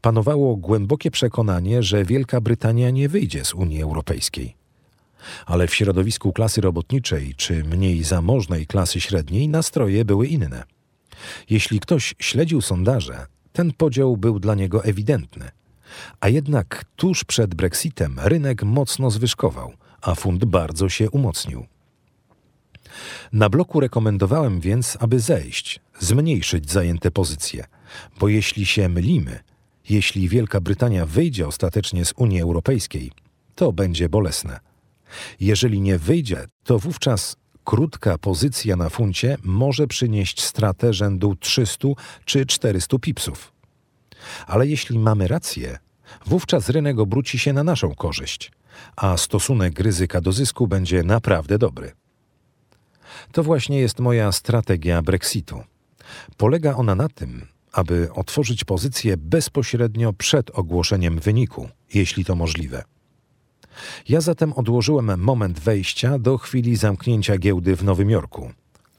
panowało 0.00 0.56
głębokie 0.56 1.10
przekonanie, 1.10 1.82
że 1.82 2.04
Wielka 2.04 2.40
Brytania 2.40 2.90
nie 2.90 3.08
wyjdzie 3.08 3.44
z 3.44 3.54
Unii 3.54 3.82
Europejskiej. 3.82 4.56
Ale 5.46 5.66
w 5.66 5.74
środowisku 5.74 6.32
klasy 6.32 6.60
robotniczej 6.60 7.34
czy 7.36 7.64
mniej 7.64 8.04
zamożnej 8.04 8.66
klasy 8.66 9.00
średniej 9.00 9.48
nastroje 9.48 10.04
były 10.04 10.26
inne. 10.26 10.62
Jeśli 11.50 11.80
ktoś 11.80 12.14
śledził 12.18 12.60
sondaże, 12.60 13.26
ten 13.52 13.72
podział 13.72 14.16
był 14.16 14.38
dla 14.38 14.54
niego 14.54 14.84
ewidentny. 14.84 15.50
A 16.20 16.28
jednak 16.28 16.84
tuż 16.96 17.24
przed 17.24 17.54
Brexitem 17.54 18.16
rynek 18.24 18.62
mocno 18.62 19.10
zwyżkował– 19.10 19.72
a 20.04 20.14
fund 20.14 20.44
bardzo 20.44 20.88
się 20.88 21.10
umocnił. 21.10 21.66
Na 23.32 23.48
bloku 23.48 23.80
rekomendowałem 23.80 24.60
więc, 24.60 24.96
aby 25.00 25.20
zejść, 25.20 25.80
zmniejszyć 26.00 26.70
zajęte 26.70 27.10
pozycje, 27.10 27.64
bo 28.20 28.28
jeśli 28.28 28.66
się 28.66 28.88
mylimy, 28.88 29.40
Jeśli 29.88 30.28
Wielka 30.28 30.60
Brytania 30.60 31.06
wyjdzie 31.06 31.46
ostatecznie 31.46 32.04
z 32.04 32.12
Unii 32.16 32.40
Europejskiej, 32.40 33.12
to 33.54 33.72
będzie 33.72 34.08
bolesne. 34.08 34.60
Jeżeli 35.40 35.80
nie 35.80 35.98
wyjdzie, 35.98 36.44
to 36.64 36.78
wówczas 36.78 37.36
krótka 37.64 38.18
pozycja 38.18 38.76
na 38.76 38.88
funcie 38.88 39.36
może 39.42 39.86
przynieść 39.86 40.42
stratę 40.42 40.94
rzędu 40.94 41.36
300 41.36 41.88
czy 42.24 42.46
400 42.46 42.98
pipsów. 42.98 43.52
Ale 44.46 44.66
jeśli 44.66 44.98
mamy 44.98 45.28
rację, 45.28 45.78
wówczas 46.26 46.68
rynek 46.68 46.98
obróci 46.98 47.38
się 47.38 47.52
na 47.52 47.64
naszą 47.64 47.94
korzyść, 47.94 48.52
a 48.96 49.16
stosunek 49.16 49.80
ryzyka 49.80 50.20
do 50.20 50.32
zysku 50.32 50.66
będzie 50.66 51.02
naprawdę 51.02 51.58
dobry. 51.58 51.92
To 53.32 53.42
właśnie 53.42 53.80
jest 53.80 54.00
moja 54.00 54.32
strategia 54.32 55.02
Brexitu. 55.02 55.62
Polega 56.36 56.74
ona 56.74 56.94
na 56.94 57.08
tym, 57.08 57.46
aby 57.72 58.08
otworzyć 58.12 58.64
pozycję 58.64 59.16
bezpośrednio 59.16 60.12
przed 60.12 60.50
ogłoszeniem 60.50 61.18
wyniku, 61.18 61.68
jeśli 61.94 62.24
to 62.24 62.34
możliwe. 62.34 62.84
Ja 64.08 64.20
zatem 64.20 64.52
odłożyłem 64.52 65.20
moment 65.20 65.60
wejścia 65.60 66.18
do 66.18 66.38
chwili 66.38 66.76
zamknięcia 66.76 67.38
giełdy 67.38 67.76
w 67.76 67.84
Nowym 67.84 68.10
Jorku. 68.10 68.50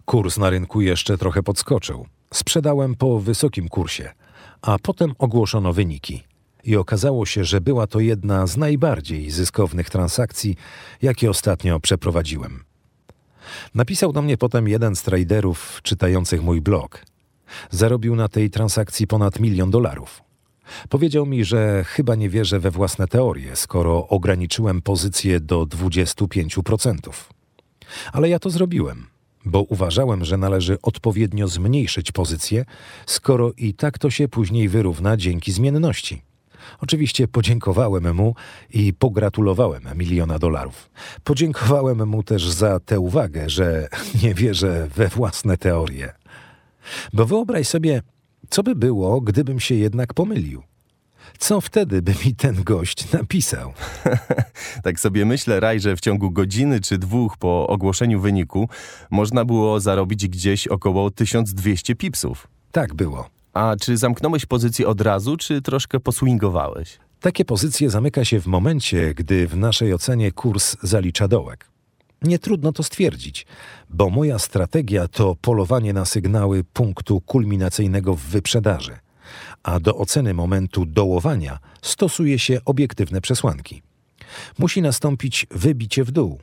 Kurs 0.05 0.37
na 0.37 0.49
rynku 0.49 0.81
jeszcze 0.81 1.17
trochę 1.17 1.43
podskoczył. 1.43 2.07
Sprzedałem 2.33 2.95
po 2.95 3.19
wysokim 3.19 3.69
kursie, 3.69 4.11
a 4.61 4.79
potem 4.79 5.13
ogłoszono 5.19 5.73
wyniki. 5.73 6.23
I 6.65 6.75
okazało 6.75 7.25
się, 7.25 7.43
że 7.43 7.61
była 7.61 7.87
to 7.87 7.99
jedna 7.99 8.47
z 8.47 8.57
najbardziej 8.57 9.31
zyskownych 9.31 9.89
transakcji, 9.89 10.55
jakie 11.01 11.29
ostatnio 11.29 11.79
przeprowadziłem. 11.79 12.63
Napisał 13.75 14.13
do 14.13 14.21
mnie 14.21 14.37
potem 14.37 14.67
jeden 14.67 14.95
z 14.95 15.01
traderów 15.01 15.79
czytających 15.83 16.43
mój 16.43 16.61
blog. 16.61 17.05
Zarobił 17.69 18.15
na 18.15 18.27
tej 18.27 18.49
transakcji 18.49 19.07
ponad 19.07 19.39
milion 19.39 19.71
dolarów. 19.71 20.21
Powiedział 20.89 21.25
mi, 21.25 21.45
że 21.45 21.83
chyba 21.83 22.15
nie 22.15 22.29
wierzę 22.29 22.59
we 22.59 22.71
własne 22.71 23.07
teorie, 23.07 23.55
skoro 23.55 24.07
ograniczyłem 24.07 24.81
pozycję 24.81 25.39
do 25.39 25.63
25%. 25.63 26.95
Ale 28.13 28.29
ja 28.29 28.39
to 28.39 28.49
zrobiłem, 28.49 29.07
bo 29.45 29.61
uważałem, 29.61 30.25
że 30.25 30.37
należy 30.37 30.77
odpowiednio 30.81 31.47
zmniejszyć 31.47 32.11
pozycję, 32.11 32.65
skoro 33.05 33.51
i 33.57 33.73
tak 33.73 33.97
to 33.97 34.09
się 34.09 34.27
później 34.27 34.69
wyrówna 34.69 35.17
dzięki 35.17 35.51
zmienności. 35.51 36.21
Oczywiście 36.79 37.27
podziękowałem 37.27 38.15
mu 38.15 38.35
i 38.73 38.93
pogratulowałem 38.93 39.83
miliona 39.95 40.39
dolarów. 40.39 40.89
Podziękowałem 41.23 42.07
mu 42.07 42.23
też 42.23 42.49
za 42.49 42.79
tę 42.79 42.99
uwagę, 42.99 43.49
że 43.49 43.87
nie 44.23 44.33
wierzę 44.33 44.87
we 44.95 45.07
własne 45.07 45.57
teorie. 45.57 46.13
Bo 47.13 47.25
wyobraź 47.25 47.67
sobie, 47.67 48.01
co 48.49 48.63
by 48.63 48.75
było, 48.75 49.21
gdybym 49.21 49.59
się 49.59 49.75
jednak 49.75 50.13
pomylił? 50.13 50.63
Co 51.39 51.61
wtedy 51.61 52.01
by 52.01 52.13
mi 52.25 52.35
ten 52.35 52.63
gość 52.63 53.11
napisał? 53.11 53.73
tak 54.83 54.99
sobie 54.99 55.25
myślę, 55.25 55.59
Raj, 55.59 55.79
że 55.79 55.95
w 55.95 56.01
ciągu 56.01 56.31
godziny 56.31 56.81
czy 56.81 56.97
dwóch 56.97 57.37
po 57.37 57.67
ogłoszeniu 57.67 58.21
wyniku 58.21 58.69
można 59.11 59.45
było 59.45 59.79
zarobić 59.79 60.27
gdzieś 60.27 60.67
około 60.67 61.11
1200 61.11 61.95
pipsów. 61.95 62.47
Tak 62.71 62.93
było. 62.93 63.34
A 63.55 63.75
czy 63.81 63.97
zamknąłeś 63.97 64.45
pozycję 64.45 64.87
od 64.87 65.01
razu, 65.01 65.37
czy 65.37 65.61
troszkę 65.61 65.99
poswingowałeś? 65.99 66.99
Takie 67.19 67.45
pozycje 67.45 67.89
zamyka 67.89 68.25
się 68.25 68.39
w 68.39 68.47
momencie, 68.47 69.13
gdy 69.13 69.47
w 69.47 69.57
naszej 69.57 69.93
ocenie 69.93 70.31
kurs 70.31 70.77
zalicza 70.83 71.27
dołek. 71.27 71.71
Nie 72.21 72.39
trudno 72.39 72.73
to 72.73 72.83
stwierdzić, 72.83 73.45
bo 73.89 74.09
moja 74.09 74.39
strategia 74.39 75.07
to 75.07 75.35
polowanie 75.41 75.93
na 75.93 76.05
sygnały 76.05 76.63
punktu 76.63 77.21
kulminacyjnego 77.21 78.15
w 78.15 78.21
wyprzedaży, 78.21 78.97
a 79.63 79.79
do 79.79 79.95
oceny 79.95 80.33
momentu 80.33 80.85
dołowania 80.85 81.59
stosuje 81.81 82.39
się 82.39 82.59
obiektywne 82.65 83.21
przesłanki. 83.21 83.81
Musi 84.57 84.81
nastąpić 84.81 85.47
wybicie 85.51 86.03
w 86.03 86.11
dół, 86.11 86.39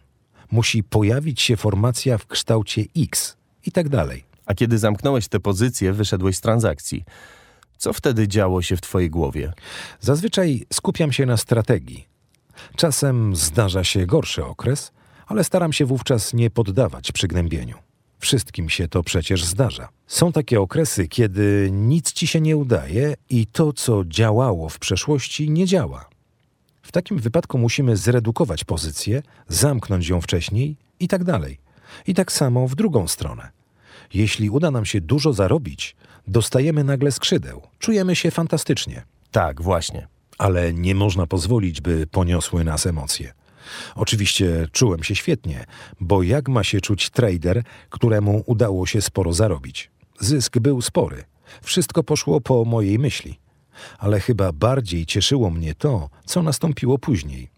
musi 0.50 0.84
pojawić 0.84 1.40
się 1.40 1.56
formacja 1.56 2.18
w 2.18 2.26
kształcie 2.26 2.84
X 2.96 3.36
i 3.66 3.72
tak 3.72 3.88
dalej. 3.88 4.31
A 4.52 4.54
kiedy 4.54 4.78
zamknąłeś 4.78 5.28
tę 5.28 5.40
pozycję, 5.40 5.92
wyszedłeś 5.92 6.36
z 6.36 6.40
transakcji. 6.40 7.04
Co 7.78 7.92
wtedy 7.92 8.28
działo 8.28 8.62
się 8.62 8.76
w 8.76 8.80
twojej 8.80 9.10
głowie? 9.10 9.52
Zazwyczaj 10.00 10.66
skupiam 10.72 11.12
się 11.12 11.26
na 11.26 11.36
strategii. 11.36 12.08
Czasem 12.76 13.36
zdarza 13.36 13.84
się 13.84 14.06
gorszy 14.06 14.44
okres, 14.44 14.92
ale 15.26 15.44
staram 15.44 15.72
się 15.72 15.86
wówczas 15.86 16.34
nie 16.34 16.50
poddawać 16.50 17.12
przygnębieniu. 17.12 17.76
Wszystkim 18.18 18.68
się 18.68 18.88
to 18.88 19.02
przecież 19.02 19.44
zdarza. 19.44 19.88
Są 20.06 20.32
takie 20.32 20.60
okresy, 20.60 21.08
kiedy 21.08 21.68
nic 21.72 22.12
ci 22.12 22.26
się 22.26 22.40
nie 22.40 22.56
udaje 22.56 23.14
i 23.30 23.46
to, 23.46 23.72
co 23.72 24.04
działało 24.04 24.68
w 24.68 24.78
przeszłości, 24.78 25.50
nie 25.50 25.66
działa. 25.66 26.08
W 26.82 26.92
takim 26.92 27.18
wypadku 27.18 27.58
musimy 27.58 27.96
zredukować 27.96 28.64
pozycję, 28.64 29.22
zamknąć 29.48 30.08
ją 30.08 30.20
wcześniej 30.20 30.76
i 31.00 31.08
tak 31.08 31.24
dalej. 31.24 31.58
I 32.06 32.14
tak 32.14 32.32
samo 32.32 32.68
w 32.68 32.74
drugą 32.74 33.08
stronę. 33.08 33.61
Jeśli 34.14 34.50
uda 34.50 34.70
nam 34.70 34.84
się 34.84 35.00
dużo 35.00 35.32
zarobić, 35.32 35.96
dostajemy 36.28 36.84
nagle 36.84 37.12
skrzydeł. 37.12 37.62
Czujemy 37.78 38.16
się 38.16 38.30
fantastycznie. 38.30 39.02
Tak, 39.30 39.62
właśnie. 39.62 40.08
Ale 40.38 40.72
nie 40.72 40.94
można 40.94 41.26
pozwolić, 41.26 41.80
by 41.80 42.06
poniosły 42.06 42.64
nas 42.64 42.86
emocje. 42.86 43.32
Oczywiście 43.94 44.66
czułem 44.72 45.02
się 45.02 45.14
świetnie, 45.14 45.64
bo 46.00 46.22
jak 46.22 46.48
ma 46.48 46.64
się 46.64 46.80
czuć 46.80 47.10
trader, 47.10 47.62
któremu 47.90 48.42
udało 48.46 48.86
się 48.86 49.02
sporo 49.02 49.32
zarobić? 49.32 49.90
Zysk 50.20 50.58
był 50.58 50.82
spory. 50.82 51.24
Wszystko 51.62 52.02
poszło 52.02 52.40
po 52.40 52.64
mojej 52.64 52.98
myśli. 52.98 53.38
Ale 53.98 54.20
chyba 54.20 54.52
bardziej 54.52 55.06
cieszyło 55.06 55.50
mnie 55.50 55.74
to, 55.74 56.10
co 56.24 56.42
nastąpiło 56.42 56.98
później. 56.98 57.50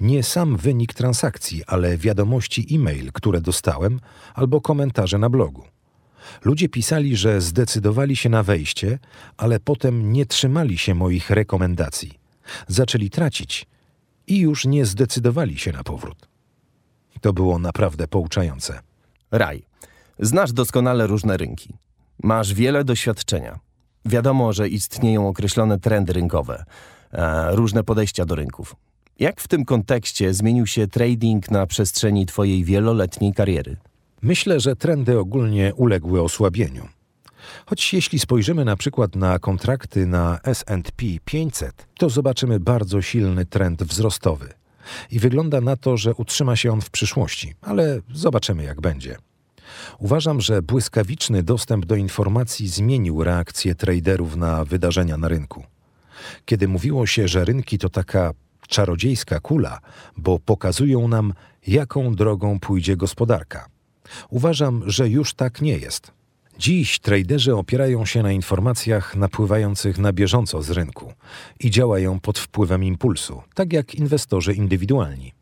Nie 0.00 0.22
sam 0.22 0.56
wynik 0.56 0.94
transakcji, 0.94 1.62
ale 1.66 1.98
wiadomości 1.98 2.66
e-mail, 2.74 3.12
które 3.12 3.40
dostałem, 3.40 4.00
albo 4.34 4.60
komentarze 4.60 5.18
na 5.18 5.30
blogu. 5.30 5.73
Ludzie 6.44 6.68
pisali, 6.68 7.16
że 7.16 7.40
zdecydowali 7.40 8.16
się 8.16 8.28
na 8.28 8.42
wejście, 8.42 8.98
ale 9.36 9.60
potem 9.60 10.12
nie 10.12 10.26
trzymali 10.26 10.78
się 10.78 10.94
moich 10.94 11.30
rekomendacji. 11.30 12.18
Zaczęli 12.68 13.10
tracić 13.10 13.66
i 14.26 14.38
już 14.38 14.66
nie 14.66 14.86
zdecydowali 14.86 15.58
się 15.58 15.72
na 15.72 15.84
powrót. 15.84 16.28
To 17.20 17.32
było 17.32 17.58
naprawdę 17.58 18.08
pouczające. 18.08 18.80
Raj, 19.30 19.62
znasz 20.18 20.52
doskonale 20.52 21.06
różne 21.06 21.36
rynki. 21.36 21.74
Masz 22.22 22.54
wiele 22.54 22.84
doświadczenia. 22.84 23.58
Wiadomo, 24.04 24.52
że 24.52 24.68
istnieją 24.68 25.28
określone 25.28 25.80
trendy 25.80 26.12
rynkowe, 26.12 26.64
e, 27.12 27.56
różne 27.56 27.84
podejścia 27.84 28.24
do 28.24 28.34
rynków. 28.34 28.76
Jak 29.18 29.40
w 29.40 29.48
tym 29.48 29.64
kontekście 29.64 30.34
zmienił 30.34 30.66
się 30.66 30.86
trading 30.86 31.50
na 31.50 31.66
przestrzeni 31.66 32.26
Twojej 32.26 32.64
wieloletniej 32.64 33.32
kariery? 33.32 33.76
Myślę, 34.24 34.60
że 34.60 34.76
trendy 34.76 35.18
ogólnie 35.18 35.74
uległy 35.74 36.22
osłabieniu. 36.22 36.88
Choć 37.66 37.94
jeśli 37.94 38.18
spojrzymy 38.18 38.64
na 38.64 38.76
przykład 38.76 39.16
na 39.16 39.38
kontrakty 39.38 40.06
na 40.06 40.40
SP 40.60 41.00
500, 41.24 41.86
to 41.98 42.10
zobaczymy 42.10 42.60
bardzo 42.60 43.02
silny 43.02 43.46
trend 43.46 43.82
wzrostowy. 43.82 44.48
I 45.10 45.18
wygląda 45.18 45.60
na 45.60 45.76
to, 45.76 45.96
że 45.96 46.14
utrzyma 46.14 46.56
się 46.56 46.72
on 46.72 46.80
w 46.80 46.90
przyszłości, 46.90 47.54
ale 47.62 48.00
zobaczymy 48.14 48.64
jak 48.64 48.80
będzie. 48.80 49.16
Uważam, 49.98 50.40
że 50.40 50.62
błyskawiczny 50.62 51.42
dostęp 51.42 51.86
do 51.86 51.96
informacji 51.96 52.68
zmienił 52.68 53.24
reakcję 53.24 53.74
traderów 53.74 54.36
na 54.36 54.64
wydarzenia 54.64 55.16
na 55.16 55.28
rynku. 55.28 55.64
Kiedy 56.44 56.68
mówiło 56.68 57.06
się, 57.06 57.28
że 57.28 57.44
rynki 57.44 57.78
to 57.78 57.88
taka 57.88 58.32
czarodziejska 58.68 59.40
kula, 59.40 59.78
bo 60.16 60.38
pokazują 60.38 61.08
nam, 61.08 61.32
jaką 61.66 62.14
drogą 62.14 62.60
pójdzie 62.60 62.96
gospodarka. 62.96 63.73
Uważam, 64.30 64.82
że 64.86 65.08
już 65.08 65.34
tak 65.34 65.62
nie 65.62 65.78
jest. 65.78 66.12
Dziś 66.58 66.98
traderzy 66.98 67.56
opierają 67.56 68.04
się 68.04 68.22
na 68.22 68.32
informacjach 68.32 69.16
napływających 69.16 69.98
na 69.98 70.12
bieżąco 70.12 70.62
z 70.62 70.70
rynku 70.70 71.12
i 71.60 71.70
działają 71.70 72.20
pod 72.20 72.38
wpływem 72.38 72.84
impulsu, 72.84 73.42
tak 73.54 73.72
jak 73.72 73.94
inwestorzy 73.94 74.54
indywidualni. 74.54 75.32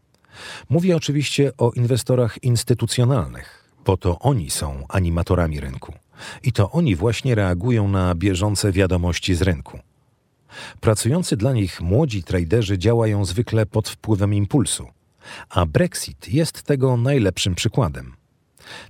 Mówię 0.68 0.96
oczywiście 0.96 1.52
o 1.58 1.70
inwestorach 1.70 2.42
instytucjonalnych, 2.42 3.72
bo 3.84 3.96
to 3.96 4.18
oni 4.18 4.50
są 4.50 4.84
animatorami 4.88 5.60
rynku 5.60 5.92
i 6.42 6.52
to 6.52 6.70
oni 6.70 6.96
właśnie 6.96 7.34
reagują 7.34 7.88
na 7.88 8.14
bieżące 8.14 8.72
wiadomości 8.72 9.34
z 9.34 9.42
rynku. 9.42 9.78
Pracujący 10.80 11.36
dla 11.36 11.52
nich 11.52 11.80
młodzi 11.80 12.22
traderzy 12.22 12.78
działają 12.78 13.24
zwykle 13.24 13.66
pod 13.66 13.88
wpływem 13.88 14.34
impulsu, 14.34 14.86
a 15.50 15.66
Brexit 15.66 16.28
jest 16.28 16.62
tego 16.62 16.96
najlepszym 16.96 17.54
przykładem. 17.54 18.21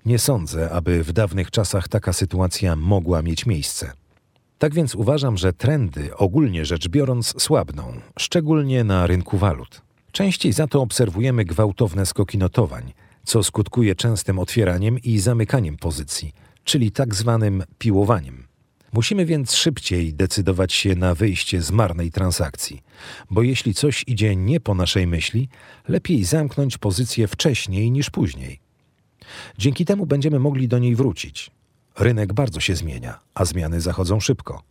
Nie 0.06 0.18
sądzę, 0.18 0.70
aby 0.70 1.04
w 1.04 1.12
dawnych 1.12 1.50
czasach 1.50 1.88
taka 1.88 2.12
sytuacja 2.12 2.76
mogła 2.76 3.22
mieć 3.22 3.46
miejsce. 3.46 3.92
Tak 4.58 4.74
więc 4.74 4.94
uważam, 4.94 5.36
że 5.36 5.52
trendy 5.52 6.16
ogólnie 6.16 6.64
rzecz 6.64 6.88
biorąc 6.88 7.42
słabną, 7.42 8.00
szczególnie 8.18 8.84
na 8.84 9.06
rynku 9.06 9.38
walut. 9.38 9.82
Częściej 10.12 10.52
za 10.52 10.66
to 10.66 10.82
obserwujemy 10.82 11.44
gwałtowne 11.44 12.06
skoki 12.06 12.38
notowań, 12.38 12.92
co 13.24 13.42
skutkuje 13.42 13.94
częstym 13.94 14.38
otwieraniem 14.38 14.98
i 14.98 15.18
zamykaniem 15.18 15.76
pozycji, 15.76 16.32
czyli 16.64 16.90
tak 16.90 17.14
zwanym 17.14 17.62
piłowaniem. 17.78 18.46
Musimy 18.92 19.26
więc 19.26 19.54
szybciej 19.54 20.14
decydować 20.14 20.72
się 20.72 20.94
na 20.94 21.14
wyjście 21.14 21.62
z 21.62 21.70
marnej 21.70 22.10
transakcji, 22.10 22.82
bo 23.30 23.42
jeśli 23.42 23.74
coś 23.74 24.04
idzie 24.06 24.36
nie 24.36 24.60
po 24.60 24.74
naszej 24.74 25.06
myśli, 25.06 25.48
lepiej 25.88 26.24
zamknąć 26.24 26.78
pozycję 26.78 27.28
wcześniej 27.28 27.90
niż 27.90 28.10
później. 28.10 28.61
Dzięki 29.58 29.84
temu 29.84 30.06
będziemy 30.06 30.38
mogli 30.38 30.68
do 30.68 30.78
niej 30.78 30.96
wrócić. 30.96 31.50
Rynek 31.98 32.32
bardzo 32.32 32.60
się 32.60 32.76
zmienia, 32.76 33.20
a 33.34 33.44
zmiany 33.44 33.80
zachodzą 33.80 34.20
szybko. 34.20 34.62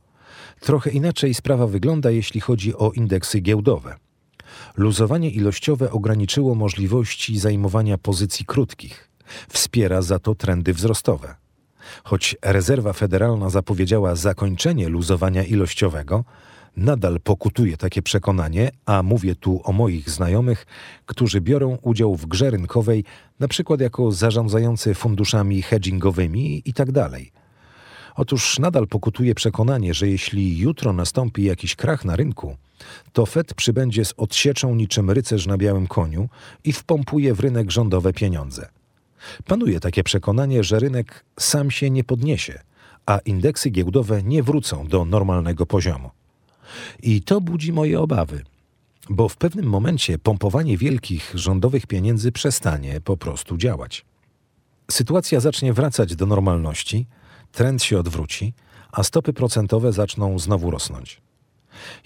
Trochę 0.60 0.90
inaczej 0.90 1.34
sprawa 1.34 1.68
wygląda, 1.68 2.12
jeśli 2.12 2.42
chodzi 2.42 2.76
o 2.76 2.92
indeksy 2.92 3.40
giełdowe. 3.40 3.96
Luzowanie 4.78 5.30
ilościowe 5.30 5.92
ograniczyło 5.92 6.56
możliwości 6.56 7.40
zajmowania 7.40 7.98
pozycji 7.98 8.46
krótkich. 8.46 9.10
Wspiera 9.50 10.02
za 10.02 10.20
to 10.20 10.36
trendy 10.36 10.74
wzrostowe. 10.74 11.36
Choć 12.04 12.36
rezerwa 12.42 12.94
federalna 12.94 13.50
zapowiedziała 13.50 14.16
zakończenie 14.16 14.90
luzowania 14.90 15.44
ilościowego, 15.44 16.24
nadal 16.78 17.20
pokutuje 17.20 17.78
takie 17.78 18.02
przekonanie, 18.02 18.72
a 18.86 19.04
mówię 19.04 19.36
tu 19.36 19.62
o 19.64 19.72
moich 19.72 20.10
znajomych, 20.10 20.66
którzy 21.06 21.42
biorą 21.42 21.78
udział 21.82 22.16
w 22.16 22.26
grze 22.26 22.50
rynkowej, 22.50 23.04
na 23.40 23.48
przykład 23.48 23.82
jako 23.82 24.12
zarządzający 24.12 24.94
funduszami 24.94 25.62
hedgingowymi 25.62 26.62
itd. 26.66 27.10
Tak 27.12 27.22
Otóż 28.16 28.60
nadal 28.60 28.88
pokutuje 28.88 29.36
przekonanie, 29.36 29.94
że 29.94 30.08
jeśli 30.08 30.58
jutro 30.58 30.94
nastąpi 30.94 31.44
jakiś 31.44 31.76
krach 31.76 32.06
na 32.06 32.16
rynku, 32.16 32.56
to 33.14 33.26
Fed 33.26 33.54
przybędzie 33.54 34.06
z 34.06 34.14
odsieczą 34.18 34.76
niczym 34.76 35.12
rycerz 35.12 35.48
na 35.48 35.58
białym 35.58 35.88
koniu 35.88 36.30
i 36.64 36.74
wpompuje 36.74 37.34
w 37.34 37.40
rynek 37.40 37.72
rządowe 37.72 38.14
pieniądze. 38.14 38.70
Panuje 39.46 39.80
takie 39.80 40.04
przekonanie, 40.04 40.64
że 40.64 40.80
rynek 40.80 41.26
sam 41.40 41.72
się 41.72 41.90
nie 41.90 42.04
podniesie, 42.04 42.60
a 43.06 43.18
indeksy 43.18 43.70
giełdowe 43.70 44.24
nie 44.24 44.44
wrócą 44.44 44.88
do 44.88 45.06
normalnego 45.06 45.66
poziomu. 45.66 46.10
I 47.04 47.22
to 47.22 47.42
budzi 47.42 47.74
moje 47.74 48.00
obawy, 48.00 48.44
bo 49.10 49.30
w 49.30 49.38
pewnym 49.38 49.66
momencie 49.66 50.20
pompowanie 50.20 50.78
wielkich 50.78 51.32
rządowych 51.36 51.88
pieniędzy 51.88 52.32
przestanie 52.32 53.02
po 53.02 53.18
prostu 53.18 53.58
działać. 53.58 54.06
Sytuacja 54.92 55.40
zacznie 55.40 55.74
wracać 55.74 56.16
do 56.16 56.26
normalności, 56.26 57.06
trend 57.52 57.84
się 57.84 58.00
odwróci, 58.00 58.54
a 58.92 59.04
stopy 59.04 59.34
procentowe 59.34 59.94
zaczną 59.94 60.40
znowu 60.40 60.72
rosnąć. 60.72 61.22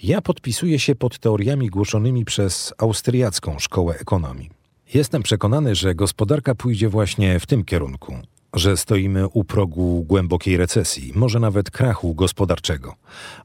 Ja 0.02 0.22
podpisuję 0.22 0.78
się 0.78 0.94
pod 0.94 1.18
teoriami 1.18 1.68
głoszonymi 1.68 2.24
przez 2.24 2.74
austriacką 2.78 3.58
szkołę 3.58 3.98
ekonomii. 3.98 4.50
Jestem 4.94 5.22
przekonany, 5.22 5.74
że 5.74 5.94
gospodarka 5.94 6.54
pójdzie 6.54 6.88
właśnie 6.88 7.40
w 7.40 7.46
tym 7.46 7.64
kierunku, 7.64 8.16
że 8.56 8.76
stoimy 8.76 9.28
u 9.28 9.44
progu 9.44 10.04
głębokiej 10.08 10.56
recesji, 10.56 11.12
może 11.14 11.40
nawet 11.40 11.70
krachu 11.70 12.14
gospodarczego, 12.14 12.94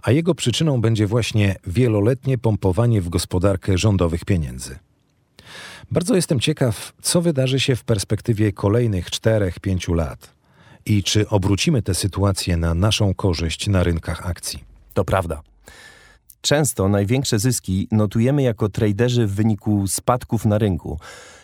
a 0.03 0.11
jego 0.11 0.35
przyczyną 0.35 0.81
będzie 0.81 1.07
właśnie 1.07 1.55
wieloletnie 1.67 2.37
pompowanie 2.37 3.01
w 3.01 3.09
gospodarkę 3.09 3.77
rządowych 3.77 4.25
pieniędzy. 4.25 4.79
Bardzo 5.91 6.15
jestem 6.15 6.39
ciekaw, 6.39 6.93
co 7.01 7.21
wydarzy 7.21 7.59
się 7.59 7.75
w 7.75 7.83
perspektywie 7.83 8.51
kolejnych 8.51 9.09
4-5 9.09 9.95
lat 9.95 10.33
i 10.85 11.03
czy 11.03 11.29
obrócimy 11.29 11.81
tę 11.81 11.95
sytuację 11.95 12.57
na 12.57 12.73
naszą 12.73 13.13
korzyść 13.13 13.67
na 13.67 13.83
rynkach 13.83 14.27
akcji. 14.27 14.63
To 14.93 15.05
prawda. 15.05 15.41
Często 16.41 16.89
największe 16.89 17.39
zyski 17.39 17.87
notujemy 17.91 18.43
jako 18.43 18.69
traderzy 18.69 19.27
w 19.27 19.35
wyniku 19.35 19.87
spadków 19.87 20.45
na 20.45 20.57
rynku, 20.57 20.99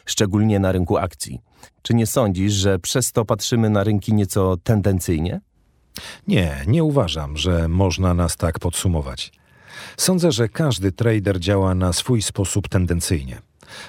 szczególnie 0.05 0.59
na 0.59 0.71
rynku 0.71 0.97
akcji. 0.97 1.46
Czy 1.81 1.93
nie 1.93 2.07
sądzisz, 2.07 2.53
że 2.53 2.79
przez 2.79 3.11
to 3.11 3.25
patrzymy 3.25 3.69
na 3.69 3.83
rynki 3.83 4.13
nieco 4.13 4.57
tendencyjnie? 4.63 5.41
Nie, 6.27 6.63
nie 6.67 6.83
uważam, 6.83 7.37
że 7.37 7.67
można 7.67 8.13
nas 8.13 8.37
tak 8.37 8.59
podsumować. 8.59 9.31
Sądzę, 9.97 10.31
że 10.31 10.49
każdy 10.49 10.91
trader 10.91 11.39
działa 11.39 11.75
na 11.75 11.93
swój 11.93 12.21
sposób 12.21 12.69
tendencyjnie. 12.69 13.41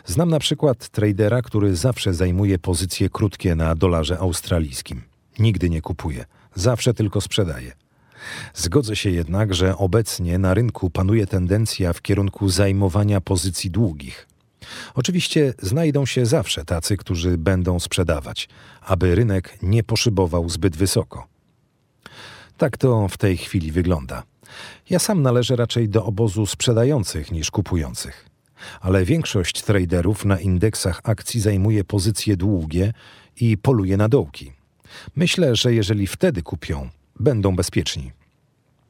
Znam 0.04 0.30
na 0.30 0.38
przykład 0.38 0.88
tradera, 0.88 1.42
który 1.42 1.76
zawsze 1.76 2.14
zajmuje 2.14 2.58
pozycje 2.58 3.10
krótkie 3.10 3.54
na 3.54 3.74
dolarze 3.74 4.18
australijskim. 4.18 5.02
Nigdy 5.38 5.70
nie 5.70 5.80
kupuje, 5.80 6.24
zawsze 6.54 6.94
tylko 6.94 7.20
sprzedaje. 7.20 7.72
Zgodzę 8.54 8.96
się 8.96 9.10
jednak, 9.10 9.54
że 9.54 9.76
obecnie 9.76 10.38
na 10.38 10.54
rynku 10.54 10.90
panuje 10.90 11.26
tendencja 11.26 11.92
w 11.92 12.02
kierunku 12.02 12.48
zajmowania 12.48 13.20
pozycji 13.20 13.70
długich. 13.70 14.27
Oczywiście 14.94 15.54
znajdą 15.62 16.06
się 16.06 16.26
zawsze 16.26 16.64
tacy, 16.64 16.96
którzy 16.96 17.38
będą 17.38 17.80
sprzedawać, 17.80 18.48
aby 18.80 19.14
rynek 19.14 19.58
nie 19.62 19.82
poszybował 19.82 20.48
zbyt 20.48 20.76
wysoko. 20.76 21.26
Tak 22.56 22.76
to 22.76 23.08
w 23.08 23.16
tej 23.16 23.36
chwili 23.36 23.72
wygląda. 23.72 24.22
Ja 24.90 24.98
sam 24.98 25.22
należę 25.22 25.56
raczej 25.56 25.88
do 25.88 26.04
obozu 26.04 26.46
sprzedających 26.46 27.32
niż 27.32 27.50
kupujących. 27.50 28.28
Ale 28.80 29.04
większość 29.04 29.62
traderów 29.62 30.24
na 30.24 30.40
indeksach 30.40 31.00
akcji 31.04 31.40
zajmuje 31.40 31.84
pozycje 31.84 32.36
długie 32.36 32.92
i 33.40 33.58
poluje 33.58 33.96
na 33.96 34.08
dołki. 34.08 34.52
Myślę, 35.16 35.56
że 35.56 35.74
jeżeli 35.74 36.06
wtedy 36.06 36.42
kupią, 36.42 36.88
będą 37.20 37.56
bezpieczni. 37.56 38.12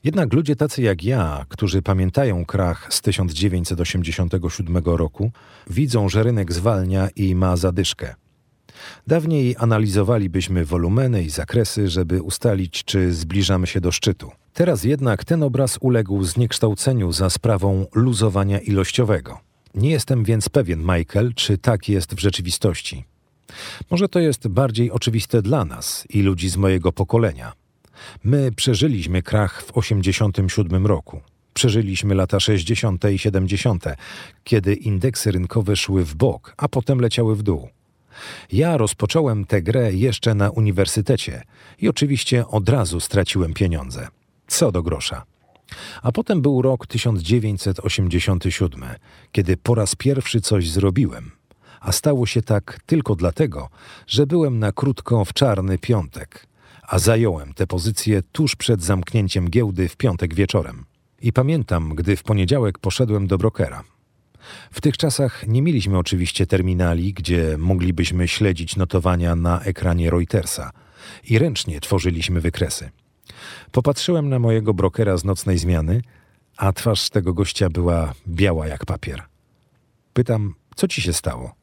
Jednak 0.04 0.32
ludzie 0.32 0.56
tacy 0.56 0.82
jak 0.82 1.04
ja, 1.04 1.46
którzy 1.48 1.82
pamiętają 1.82 2.44
krach 2.44 2.86
z 2.90 3.00
1987 3.00 4.82
roku, 4.84 5.30
widzą, 5.70 6.08
że 6.08 6.22
rynek 6.22 6.52
zwalnia 6.52 7.08
i 7.16 7.34
ma 7.34 7.56
zadyszkę. 7.56 8.14
Dawniej 9.06 9.56
analizowalibyśmy 9.58 10.64
wolumeny 10.64 11.22
i 11.22 11.30
zakresy, 11.30 11.88
żeby 11.88 12.22
ustalić, 12.22 12.84
czy 12.84 13.12
zbliżamy 13.12 13.66
się 13.66 13.80
do 13.80 13.92
szczytu. 13.92 14.30
Teraz 14.54 14.84
jednak 14.84 15.24
ten 15.24 15.42
obraz 15.42 15.78
uległ 15.80 16.24
zniekształceniu 16.24 17.12
za 17.12 17.30
sprawą 17.30 17.86
luzowania 17.94 18.60
ilościowego. 18.60 19.38
Nie 19.74 19.90
jestem 19.90 20.24
więc 20.24 20.48
pewien, 20.48 20.80
Michael, 20.80 21.34
czy 21.34 21.58
tak 21.58 21.88
jest 21.88 22.14
w 22.14 22.18
rzeczywistości. 22.18 23.04
Może 23.90 24.08
to 24.08 24.20
jest 24.20 24.48
bardziej 24.48 24.90
oczywiste 24.90 25.42
dla 25.42 25.64
nas 25.64 26.04
i 26.10 26.22
ludzi 26.22 26.48
z 26.48 26.56
mojego 26.56 26.92
pokolenia. 26.92 27.52
My 28.24 28.52
przeżyliśmy 28.52 29.22
krach 29.22 29.62
w 29.62 29.72
1987 29.72 30.86
roku. 30.86 31.20
Przeżyliśmy 31.54 32.14
lata 32.14 32.40
60. 32.40 33.04
i 33.12 33.18
70., 33.18 33.84
kiedy 34.44 34.74
indeksy 34.74 35.32
rynkowe 35.32 35.76
szły 35.76 36.04
w 36.04 36.14
bok, 36.14 36.54
a 36.56 36.68
potem 36.68 37.00
leciały 37.00 37.36
w 37.36 37.42
dół. 37.42 37.68
Ja 38.52 38.76
rozpocząłem 38.76 39.44
tę 39.44 39.62
grę 39.62 39.92
jeszcze 39.92 40.34
na 40.34 40.50
uniwersytecie 40.50 41.42
i 41.78 41.88
oczywiście 41.88 42.46
od 42.46 42.68
razu 42.68 43.00
straciłem 43.00 43.54
pieniądze. 43.54 44.08
Co 44.46 44.72
do 44.72 44.82
grosza. 44.82 45.24
A 46.02 46.12
potem 46.12 46.42
był 46.42 46.62
rok 46.62 46.86
1987, 46.86 48.84
kiedy 49.32 49.56
po 49.56 49.74
raz 49.74 49.94
pierwszy 49.94 50.40
coś 50.40 50.70
zrobiłem. 50.70 51.30
A 51.80 51.92
stało 51.92 52.26
się 52.26 52.42
tak 52.42 52.78
tylko 52.86 53.14
dlatego, 53.14 53.68
że 54.06 54.26
byłem 54.26 54.58
na 54.58 54.72
krótko 54.72 55.24
w 55.24 55.32
czarny 55.32 55.78
piątek 55.78 56.47
a 56.88 56.98
zająłem 56.98 57.54
tę 57.54 57.66
pozycję 57.66 58.22
tuż 58.32 58.56
przed 58.56 58.82
zamknięciem 58.82 59.50
giełdy 59.50 59.88
w 59.88 59.96
piątek 59.96 60.34
wieczorem. 60.34 60.84
I 61.20 61.32
pamiętam, 61.32 61.94
gdy 61.94 62.16
w 62.16 62.22
poniedziałek 62.22 62.78
poszedłem 62.78 63.26
do 63.26 63.38
brokera. 63.38 63.84
W 64.70 64.80
tych 64.80 64.96
czasach 64.96 65.46
nie 65.46 65.62
mieliśmy 65.62 65.98
oczywiście 65.98 66.46
terminali, 66.46 67.12
gdzie 67.12 67.58
moglibyśmy 67.58 68.28
śledzić 68.28 68.76
notowania 68.76 69.36
na 69.36 69.60
ekranie 69.60 70.10
Reutersa 70.10 70.70
i 71.24 71.38
ręcznie 71.38 71.80
tworzyliśmy 71.80 72.40
wykresy. 72.40 72.90
Popatrzyłem 73.72 74.28
na 74.28 74.38
mojego 74.38 74.74
brokera 74.74 75.16
z 75.16 75.24
nocnej 75.24 75.58
zmiany, 75.58 76.02
a 76.56 76.72
twarz 76.72 77.10
tego 77.10 77.34
gościa 77.34 77.70
była 77.70 78.14
biała 78.28 78.66
jak 78.66 78.86
papier. 78.86 79.22
Pytam, 80.12 80.54
co 80.76 80.88
ci 80.88 81.02
się 81.02 81.12
stało? 81.12 81.54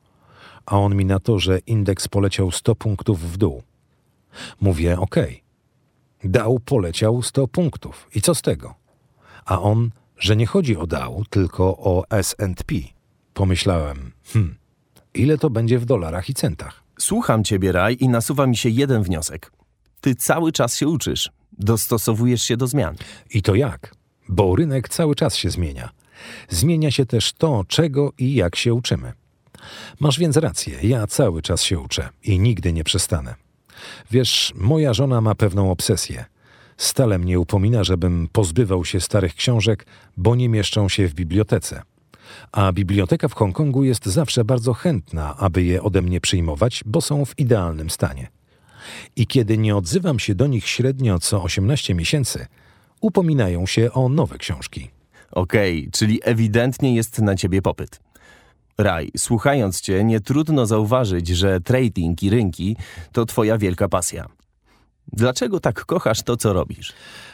A 0.66 0.80
on 0.80 0.96
mi 0.96 1.06
na 1.06 1.20
to, 1.20 1.40
że 1.40 1.60
indeks 1.60 2.08
poleciał 2.08 2.52
100 2.52 2.76
punktów 2.76 3.32
w 3.32 3.38
dół. 3.38 3.64
Mówię, 4.62 5.00
okej. 5.00 5.44
Okay. 6.20 6.32
Dał 6.32 6.60
poleciał 6.60 7.22
100 7.22 7.48
punktów. 7.48 8.10
I 8.16 8.22
co 8.22 8.36
z 8.36 8.42
tego? 8.42 8.76
A 9.46 9.62
on, 9.62 9.92
że 10.18 10.36
nie 10.36 10.46
chodzi 10.46 10.78
o 10.78 10.88
Dow, 10.88 11.30
tylko 11.30 11.64
o 11.78 12.04
S&P. 12.10 12.76
Pomyślałem, 13.34 14.12
hmm, 14.26 14.56
ile 15.14 15.38
to 15.38 15.50
będzie 15.50 15.80
w 15.80 15.86
dolarach 15.86 16.30
i 16.30 16.34
centach? 16.34 16.84
Słucham 17.00 17.44
ciebie, 17.44 17.72
Raj, 17.72 17.98
i 18.00 18.10
nasuwa 18.10 18.48
mi 18.48 18.58
się 18.58 18.70
jeden 18.70 19.04
wniosek. 19.04 19.52
Ty 20.02 20.16
cały 20.16 20.52
czas 20.52 20.78
się 20.78 20.88
uczysz, 20.88 21.30
dostosowujesz 21.52 22.42
się 22.42 22.58
do 22.58 22.68
zmian. 22.68 22.96
I 23.34 23.42
to 23.42 23.56
jak? 23.56 23.96
Bo 24.30 24.56
rynek 24.56 24.90
cały 24.90 25.16
czas 25.16 25.36
się 25.36 25.50
zmienia. 25.50 25.90
Zmienia 26.50 26.92
się 26.92 27.06
też 27.06 27.34
to, 27.34 27.64
czego 27.68 28.12
i 28.18 28.36
jak 28.36 28.56
się 28.56 28.74
uczymy. 28.74 29.14
Masz 30.00 30.20
więc 30.20 30.38
rację, 30.38 30.80
ja 30.84 31.08
cały 31.08 31.42
czas 31.42 31.62
się 31.64 31.80
uczę 31.80 32.10
i 32.24 32.40
nigdy 32.40 32.74
nie 32.74 32.84
przestanę. 32.84 33.36
Wiesz, 34.12 34.54
moja 34.56 34.94
żona 34.94 35.22
ma 35.22 35.36
pewną 35.36 35.72
obsesję. 35.72 36.26
Stale 36.78 37.20
mnie 37.20 37.40
upomina, 37.40 37.84
żebym 37.84 38.28
pozbywał 38.32 38.86
się 38.86 39.00
starych 39.00 39.36
książek, 39.36 39.86
bo 40.18 40.36
nie 40.36 40.50
mieszczą 40.50 40.90
się 40.90 41.08
w 41.08 41.14
bibliotece. 41.14 41.82
A 42.52 42.72
biblioteka 42.72 43.28
w 43.28 43.34
Hongkongu 43.34 43.84
jest 43.84 44.06
zawsze 44.06 44.46
bardzo 44.46 44.74
chętna, 44.74 45.38
aby 45.38 45.64
je 45.64 45.84
ode 45.84 46.02
mnie 46.02 46.22
przyjmować, 46.22 46.84
bo 46.86 47.02
są 47.02 47.26
w 47.26 47.40
idealnym 47.40 47.90
stanie. 47.90 48.28
I 49.16 49.28
kiedy 49.28 49.58
nie 49.58 49.76
odzywam 49.76 50.20
się 50.20 50.36
do 50.36 50.48
nich 50.48 50.68
średnio 50.68 51.20
co 51.20 51.44
18 51.44 51.96
miesięcy, 51.96 52.46
upominają 53.02 53.66
się 53.66 53.92
o 53.92 54.10
nowe 54.10 54.38
książki. 54.38 54.90
Okej, 55.32 55.90
czyli 55.92 56.20
ewidentnie 56.24 56.96
jest 56.96 57.20
na 57.20 57.36
ciebie 57.36 57.62
popyt. 57.62 58.05
Raj, 58.78 59.12
słuchając 59.18 59.82
cię, 59.82 60.04
nie 60.04 60.20
trudno 60.20 60.66
zauważyć, 60.66 61.28
że 61.28 61.62
trading 61.62 62.24
i 62.24 62.30
rynki 62.30 62.78
to 63.12 63.26
twoja 63.26 63.58
wielka 63.58 63.88
pasja. 63.88 64.26
Dlaczego 65.14 65.60
tak 65.60 65.86
kochasz 65.86 66.24
to, 66.24 66.38
co 66.38 66.54
robisz? 66.54 66.94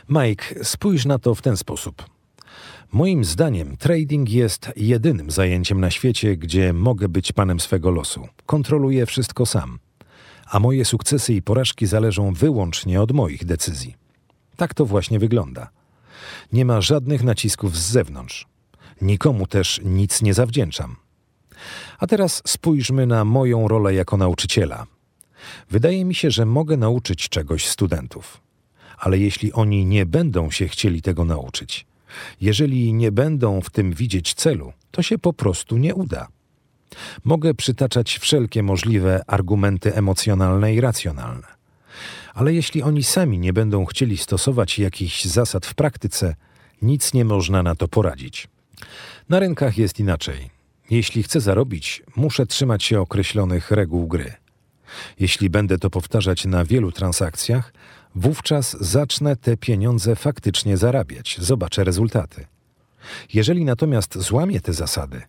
Mike, 0.10 0.64
spójrz 0.64 1.06
na 1.06 1.20
to 1.20 1.36
w 1.36 1.42
ten 1.42 1.58
sposób. 1.58 2.06
Moim 2.92 3.26
zdaniem 3.26 3.78
trading 3.78 4.30
jest 4.30 4.72
jedynym 4.76 5.32
zajęciem 5.32 5.82
na 5.82 5.92
świecie, 5.92 6.38
gdzie 6.38 6.74
mogę 6.74 7.10
być 7.10 7.32
panem 7.32 7.60
swego 7.60 7.92
losu. 7.92 8.28
Kontroluję 8.46 9.06
wszystko 9.06 9.46
sam. 9.46 9.80
A 10.46 10.60
moje 10.60 10.86
sukcesy 10.86 11.34
i 11.34 11.42
porażki 11.42 11.88
zależą 11.88 12.34
wyłącznie 12.34 13.02
od 13.02 13.12
moich 13.12 13.46
decyzji. 13.46 13.96
Tak 14.58 14.74
to 14.74 14.86
właśnie 14.86 15.20
wygląda. 15.20 15.70
Nie 16.54 16.66
ma 16.66 16.82
żadnych 16.82 17.24
nacisków 17.24 17.78
z 17.78 17.92
zewnątrz. 17.92 18.48
Nikomu 19.02 19.48
też 19.48 19.82
nic 19.84 20.22
nie 20.22 20.34
zawdzięczam. 20.34 20.96
A 22.00 22.08
teraz 22.08 22.42
spójrzmy 22.48 23.06
na 23.06 23.26
moją 23.26 23.68
rolę 23.68 23.94
jako 23.94 24.18
nauczyciela. 24.18 24.88
Wydaje 25.70 26.06
mi 26.06 26.16
się, 26.16 26.32
że 26.32 26.46
mogę 26.46 26.78
nauczyć 26.78 27.30
czegoś 27.30 27.68
studentów. 27.68 28.42
Ale 28.98 29.18
jeśli 29.18 29.54
oni 29.54 29.86
nie 29.86 30.06
będą 30.06 30.52
się 30.52 30.68
chcieli 30.68 31.02
tego 31.02 31.26
nauczyć, 31.26 31.86
jeżeli 32.42 32.94
nie 32.94 33.12
będą 33.12 33.62
w 33.62 33.70
tym 33.70 33.94
widzieć 33.94 34.34
celu, 34.34 34.74
to 34.92 35.02
się 35.02 35.18
po 35.18 35.34
prostu 35.34 35.78
nie 35.78 35.96
uda. 35.96 36.28
Mogę 37.24 37.54
przytaczać 37.54 38.18
wszelkie 38.18 38.64
możliwe 38.64 39.22
argumenty 39.28 39.96
emocjonalne 39.96 40.74
i 40.74 40.82
racjonalne. 40.82 41.48
Ale 42.34 42.54
jeśli 42.54 42.84
oni 42.84 43.04
sami 43.04 43.40
nie 43.40 43.54
będą 43.54 43.86
chcieli 43.86 44.18
stosować 44.18 44.80
jakichś 44.80 45.26
zasad 45.26 45.66
w 45.66 45.74
praktyce, 45.74 46.36
nic 46.82 47.14
nie 47.14 47.26
można 47.26 47.64
na 47.64 47.76
to 47.76 47.88
poradzić. 47.88 48.48
Na 49.30 49.40
rynkach 49.40 49.78
jest 49.78 50.00
inaczej. 50.00 50.61
Jeśli 50.92 51.24
chcę 51.24 51.42
zarobić, 51.42 52.04
muszę 52.16 52.46
trzymać 52.46 52.84
się 52.84 53.02
określonych 53.02 53.72
reguł 53.72 54.08
gry. 54.08 54.34
Jeśli 55.20 55.50
będę 55.50 55.78
to 55.78 55.90
powtarzać 55.90 56.46
na 56.46 56.66
wielu 56.66 56.92
transakcjach, 56.92 57.74
wówczas 58.16 58.78
zacznę 58.80 59.36
te 59.36 59.58
pieniądze 59.58 60.16
faktycznie 60.16 60.78
zarabiać, 60.78 61.38
zobaczę 61.40 61.84
rezultaty. 61.84 62.46
Jeżeli 63.34 63.66
natomiast 63.66 64.18
złamię 64.18 64.62
te 64.62 64.74
zasady, 64.74 65.22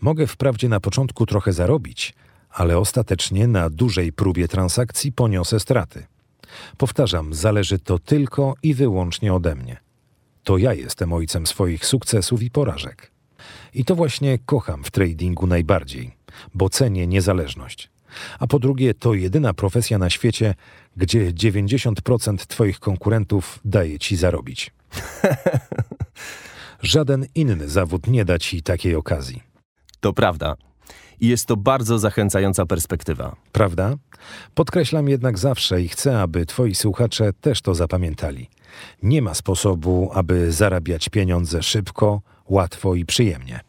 mogę 0.00 0.26
wprawdzie 0.26 0.68
na 0.68 0.80
początku 0.80 1.26
trochę 1.26 1.52
zarobić, 1.52 2.14
ale 2.50 2.78
ostatecznie 2.78 3.46
na 3.46 3.70
dużej 3.70 4.12
próbie 4.12 4.48
transakcji 4.48 5.12
poniosę 5.12 5.60
straty. 5.60 6.06
Powtarzam, 6.76 7.34
zależy 7.34 7.78
to 7.78 7.98
tylko 7.98 8.54
i 8.62 8.74
wyłącznie 8.74 9.34
ode 9.34 9.54
mnie. 9.54 9.76
To 10.44 10.58
ja 10.58 10.74
jestem 10.74 11.12
ojcem 11.12 11.46
swoich 11.46 11.86
sukcesów 11.86 12.42
i 12.42 12.50
porażek. 12.50 13.17
I 13.74 13.84
to 13.84 13.94
właśnie 13.94 14.38
kocham 14.46 14.84
w 14.84 14.90
tradingu 14.90 15.46
najbardziej, 15.46 16.10
bo 16.54 16.68
cenię 16.68 17.06
niezależność. 17.06 17.90
A 18.38 18.46
po 18.46 18.58
drugie, 18.58 18.94
to 18.94 19.14
jedyna 19.14 19.54
profesja 19.54 19.98
na 19.98 20.10
świecie, 20.10 20.54
gdzie 20.96 21.32
90% 21.32 22.36
Twoich 22.36 22.80
konkurentów 22.80 23.60
daje 23.64 23.98
Ci 23.98 24.16
zarobić. 24.16 24.72
Żaden 26.82 27.26
inny 27.34 27.68
zawód 27.68 28.06
nie 28.06 28.24
da 28.24 28.38
Ci 28.38 28.62
takiej 28.62 28.94
okazji. 28.94 29.42
To 30.00 30.12
prawda. 30.12 30.56
I 31.20 31.28
jest 31.28 31.46
to 31.46 31.56
bardzo 31.56 31.98
zachęcająca 31.98 32.66
perspektywa. 32.66 33.36
Prawda? 33.52 33.94
Podkreślam 34.54 35.08
jednak 35.08 35.38
zawsze 35.38 35.82
i 35.82 35.88
chcę, 35.88 36.20
aby 36.20 36.46
Twoi 36.46 36.74
słuchacze 36.74 37.32
też 37.40 37.62
to 37.62 37.74
zapamiętali. 37.74 38.50
Nie 39.02 39.22
ma 39.22 39.34
sposobu, 39.34 40.10
aby 40.14 40.52
zarabiać 40.52 41.08
pieniądze 41.08 41.62
szybko, 41.62 42.22
łatwo 42.48 42.94
i 42.94 43.04
przyjemnie. 43.04 43.60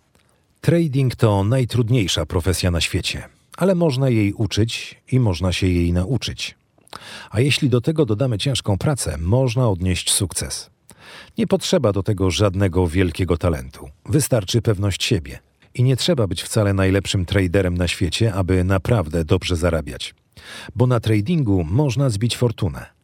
Trading 0.61 1.15
to 1.15 1.43
najtrudniejsza 1.43 2.25
profesja 2.25 2.71
na 2.71 2.81
świecie, 2.81 3.23
ale 3.57 3.75
można 3.75 4.09
jej 4.09 4.33
uczyć 4.33 5.01
i 5.11 5.19
można 5.19 5.53
się 5.53 5.67
jej 5.67 5.93
nauczyć. 5.93 6.55
A 7.29 7.39
jeśli 7.39 7.69
do 7.69 7.81
tego 7.81 8.05
dodamy 8.05 8.37
ciężką 8.37 8.77
pracę, 8.77 9.17
można 9.17 9.69
odnieść 9.69 10.11
sukces. 10.11 10.69
Nie 11.37 11.47
potrzeba 11.47 11.91
do 11.91 12.03
tego 12.03 12.31
żadnego 12.31 12.87
wielkiego 12.87 13.37
talentu. 13.37 13.89
Wystarczy 14.05 14.61
pewność 14.61 15.03
siebie. 15.03 15.39
I 15.73 15.83
nie 15.83 15.95
trzeba 15.95 16.27
być 16.27 16.43
wcale 16.43 16.73
najlepszym 16.73 17.25
traderem 17.25 17.77
na 17.77 17.87
świecie, 17.87 18.33
aby 18.33 18.63
naprawdę 18.63 19.25
dobrze 19.25 19.55
zarabiać. 19.55 20.15
Bo 20.75 20.87
na 20.87 20.99
tradingu 20.99 21.63
można 21.63 22.09
zbić 22.09 22.37
fortunę. 22.37 22.98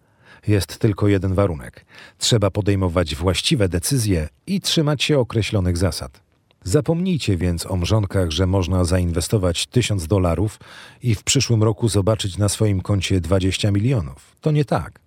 Jest 0.47 0.77
tylko 0.77 1.07
jeden 1.07 1.33
warunek: 1.33 1.85
trzeba 2.17 2.51
podejmować 2.51 3.15
właściwe 3.15 3.69
decyzje 3.69 4.29
i 4.47 4.61
trzymać 4.61 5.03
się 5.03 5.19
określonych 5.19 5.77
zasad. 5.77 6.25
Zapomnijcie 6.63 7.37
więc 7.37 7.65
o 7.65 7.75
mrzonkach, 7.75 8.31
że 8.31 8.47
można 8.47 8.83
zainwestować 8.83 9.67
1000 9.67 10.07
dolarów 10.07 10.59
i 11.03 11.15
w 11.15 11.23
przyszłym 11.23 11.63
roku 11.63 11.89
zobaczyć 11.89 12.37
na 12.37 12.49
swoim 12.49 12.81
koncie 12.81 13.21
20 13.21 13.71
milionów. 13.71 14.35
To 14.41 14.51
nie 14.51 14.65
tak. 14.65 14.99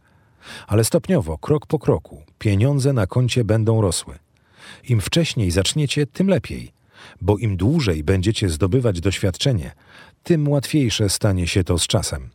Ale 0.66 0.84
stopniowo, 0.84 1.38
krok 1.38 1.66
po 1.66 1.78
kroku, 1.78 2.22
pieniądze 2.38 2.92
na 2.92 3.06
koncie 3.06 3.44
będą 3.44 3.80
rosły. 3.80 4.18
Im 4.88 5.00
wcześniej 5.00 5.50
zaczniecie, 5.50 6.06
tym 6.06 6.28
lepiej, 6.28 6.72
bo 7.20 7.38
im 7.38 7.56
dłużej 7.56 8.04
będziecie 8.04 8.48
zdobywać 8.48 9.00
doświadczenie, 9.00 9.72
tym 10.22 10.48
łatwiejsze 10.48 11.08
stanie 11.08 11.46
się 11.46 11.64
to 11.64 11.78
z 11.78 11.86
czasem. 11.86 12.30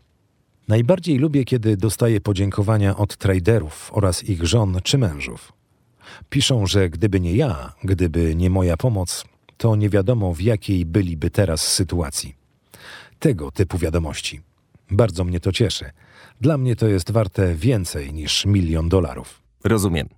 Najbardziej 0.67 1.17
lubię, 1.17 1.45
kiedy 1.45 1.77
dostaję 1.77 2.21
podziękowania 2.21 2.97
od 2.97 3.17
traderów 3.17 3.89
oraz 3.93 4.23
ich 4.23 4.45
żon 4.45 4.79
czy 4.83 4.97
mężów. 4.97 5.53
Piszą, 6.29 6.67
że 6.67 6.89
gdyby 6.89 7.19
nie 7.19 7.35
ja, 7.35 7.73
gdyby 7.83 8.35
nie 8.35 8.49
moja 8.49 8.77
pomoc, 8.77 9.25
to 9.57 9.75
nie 9.75 9.89
wiadomo 9.89 10.33
w 10.33 10.41
jakiej 10.41 10.85
byliby 10.85 11.29
teraz 11.29 11.73
sytuacji. 11.73 12.35
Tego 13.19 13.51
typu 13.51 13.77
wiadomości. 13.77 14.41
Bardzo 14.91 15.23
mnie 15.23 15.39
to 15.39 15.51
cieszy. 15.51 15.91
Dla 16.41 16.57
mnie 16.57 16.75
to 16.75 16.87
jest 16.87 17.11
warte 17.11 17.55
więcej 17.55 18.13
niż 18.13 18.45
milion 18.45 18.89
dolarów. 18.89 19.41
Rozumiem. 19.63 20.09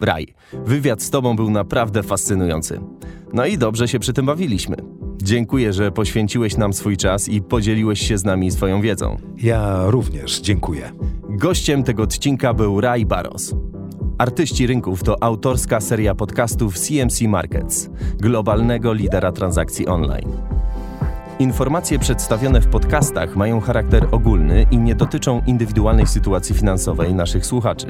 Raj, 0.00 0.26
wywiad 0.64 1.02
z 1.02 1.10
tobą 1.10 1.36
był 1.36 1.50
naprawdę 1.50 2.02
fascynujący. 2.02 2.80
No 3.32 3.46
i 3.46 3.58
dobrze 3.58 3.88
się 3.88 3.98
przy 3.98 4.12
tym 4.12 4.26
bawiliśmy. 4.26 4.76
Dziękuję, 5.22 5.72
że 5.72 5.92
poświęciłeś 5.92 6.56
nam 6.56 6.72
swój 6.72 6.96
czas 6.96 7.28
i 7.28 7.42
podzieliłeś 7.42 8.00
się 8.00 8.18
z 8.18 8.24
nami 8.24 8.50
swoją 8.50 8.80
wiedzą. 8.80 9.16
Ja 9.36 9.82
również 9.86 10.40
dziękuję. 10.40 10.92
Gościem 11.28 11.82
tego 11.82 12.02
odcinka 12.02 12.54
był 12.54 12.80
Raj 12.80 13.06
Baros. 13.06 13.54
Artyści 14.18 14.66
Rynków 14.66 15.02
to 15.02 15.22
autorska 15.22 15.80
seria 15.80 16.14
podcastów 16.14 16.78
CMC 16.78 17.20
Markets, 17.22 17.90
globalnego 18.18 18.92
lidera 18.92 19.32
transakcji 19.32 19.86
online. 19.86 20.32
Informacje 21.38 21.98
przedstawione 21.98 22.60
w 22.60 22.66
podcastach 22.66 23.36
mają 23.36 23.60
charakter 23.60 24.08
ogólny 24.10 24.66
i 24.70 24.78
nie 24.78 24.94
dotyczą 24.94 25.42
indywidualnej 25.46 26.06
sytuacji 26.06 26.54
finansowej 26.54 27.14
naszych 27.14 27.46
słuchaczy. 27.46 27.86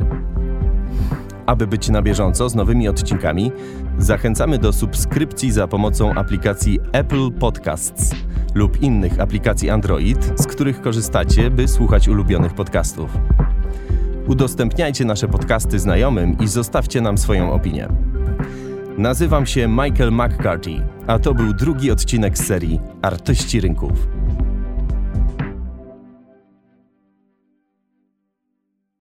Aby 1.47 1.67
być 1.67 1.89
na 1.89 2.03
bieżąco 2.03 2.49
z 2.49 2.55
nowymi 2.55 2.89
odcinkami, 2.89 3.53
zachęcamy 3.99 4.59
do 4.59 4.73
subskrypcji 4.73 5.53
za 5.53 5.69
pomocą 5.69 6.15
aplikacji 6.15 6.81
Apple 6.93 7.33
Podcasts 7.33 8.15
lub 8.55 8.83
innych 8.83 9.21
aplikacji 9.21 9.71
Android, 9.71 10.33
z 10.37 10.47
których 10.47 10.83
korzystacie, 10.83 11.51
by 11.51 11.69
słuchać 11.69 12.09
ulubionych 12.09 12.55
podcastów. 12.55 13.11
Udostępniajcie 14.27 15.05
nasze 15.05 15.29
podcasty 15.29 15.79
znajomym 15.79 16.37
i 16.39 16.49
zostawcie 16.49 17.01
nam 17.01 17.19
swoją 17.19 17.53
opinię. 17.53 17.89
Nazywam 18.99 19.47
się 19.47 19.69
Michael 19.69 20.13
McCarthy, 20.13 20.83
a 21.07 21.19
to 21.19 21.35
był 21.35 21.53
drugi 21.55 21.91
odcinek 21.91 22.39
serii 22.39 22.81
Artyści 23.03 23.61
Rynków. 23.61 24.09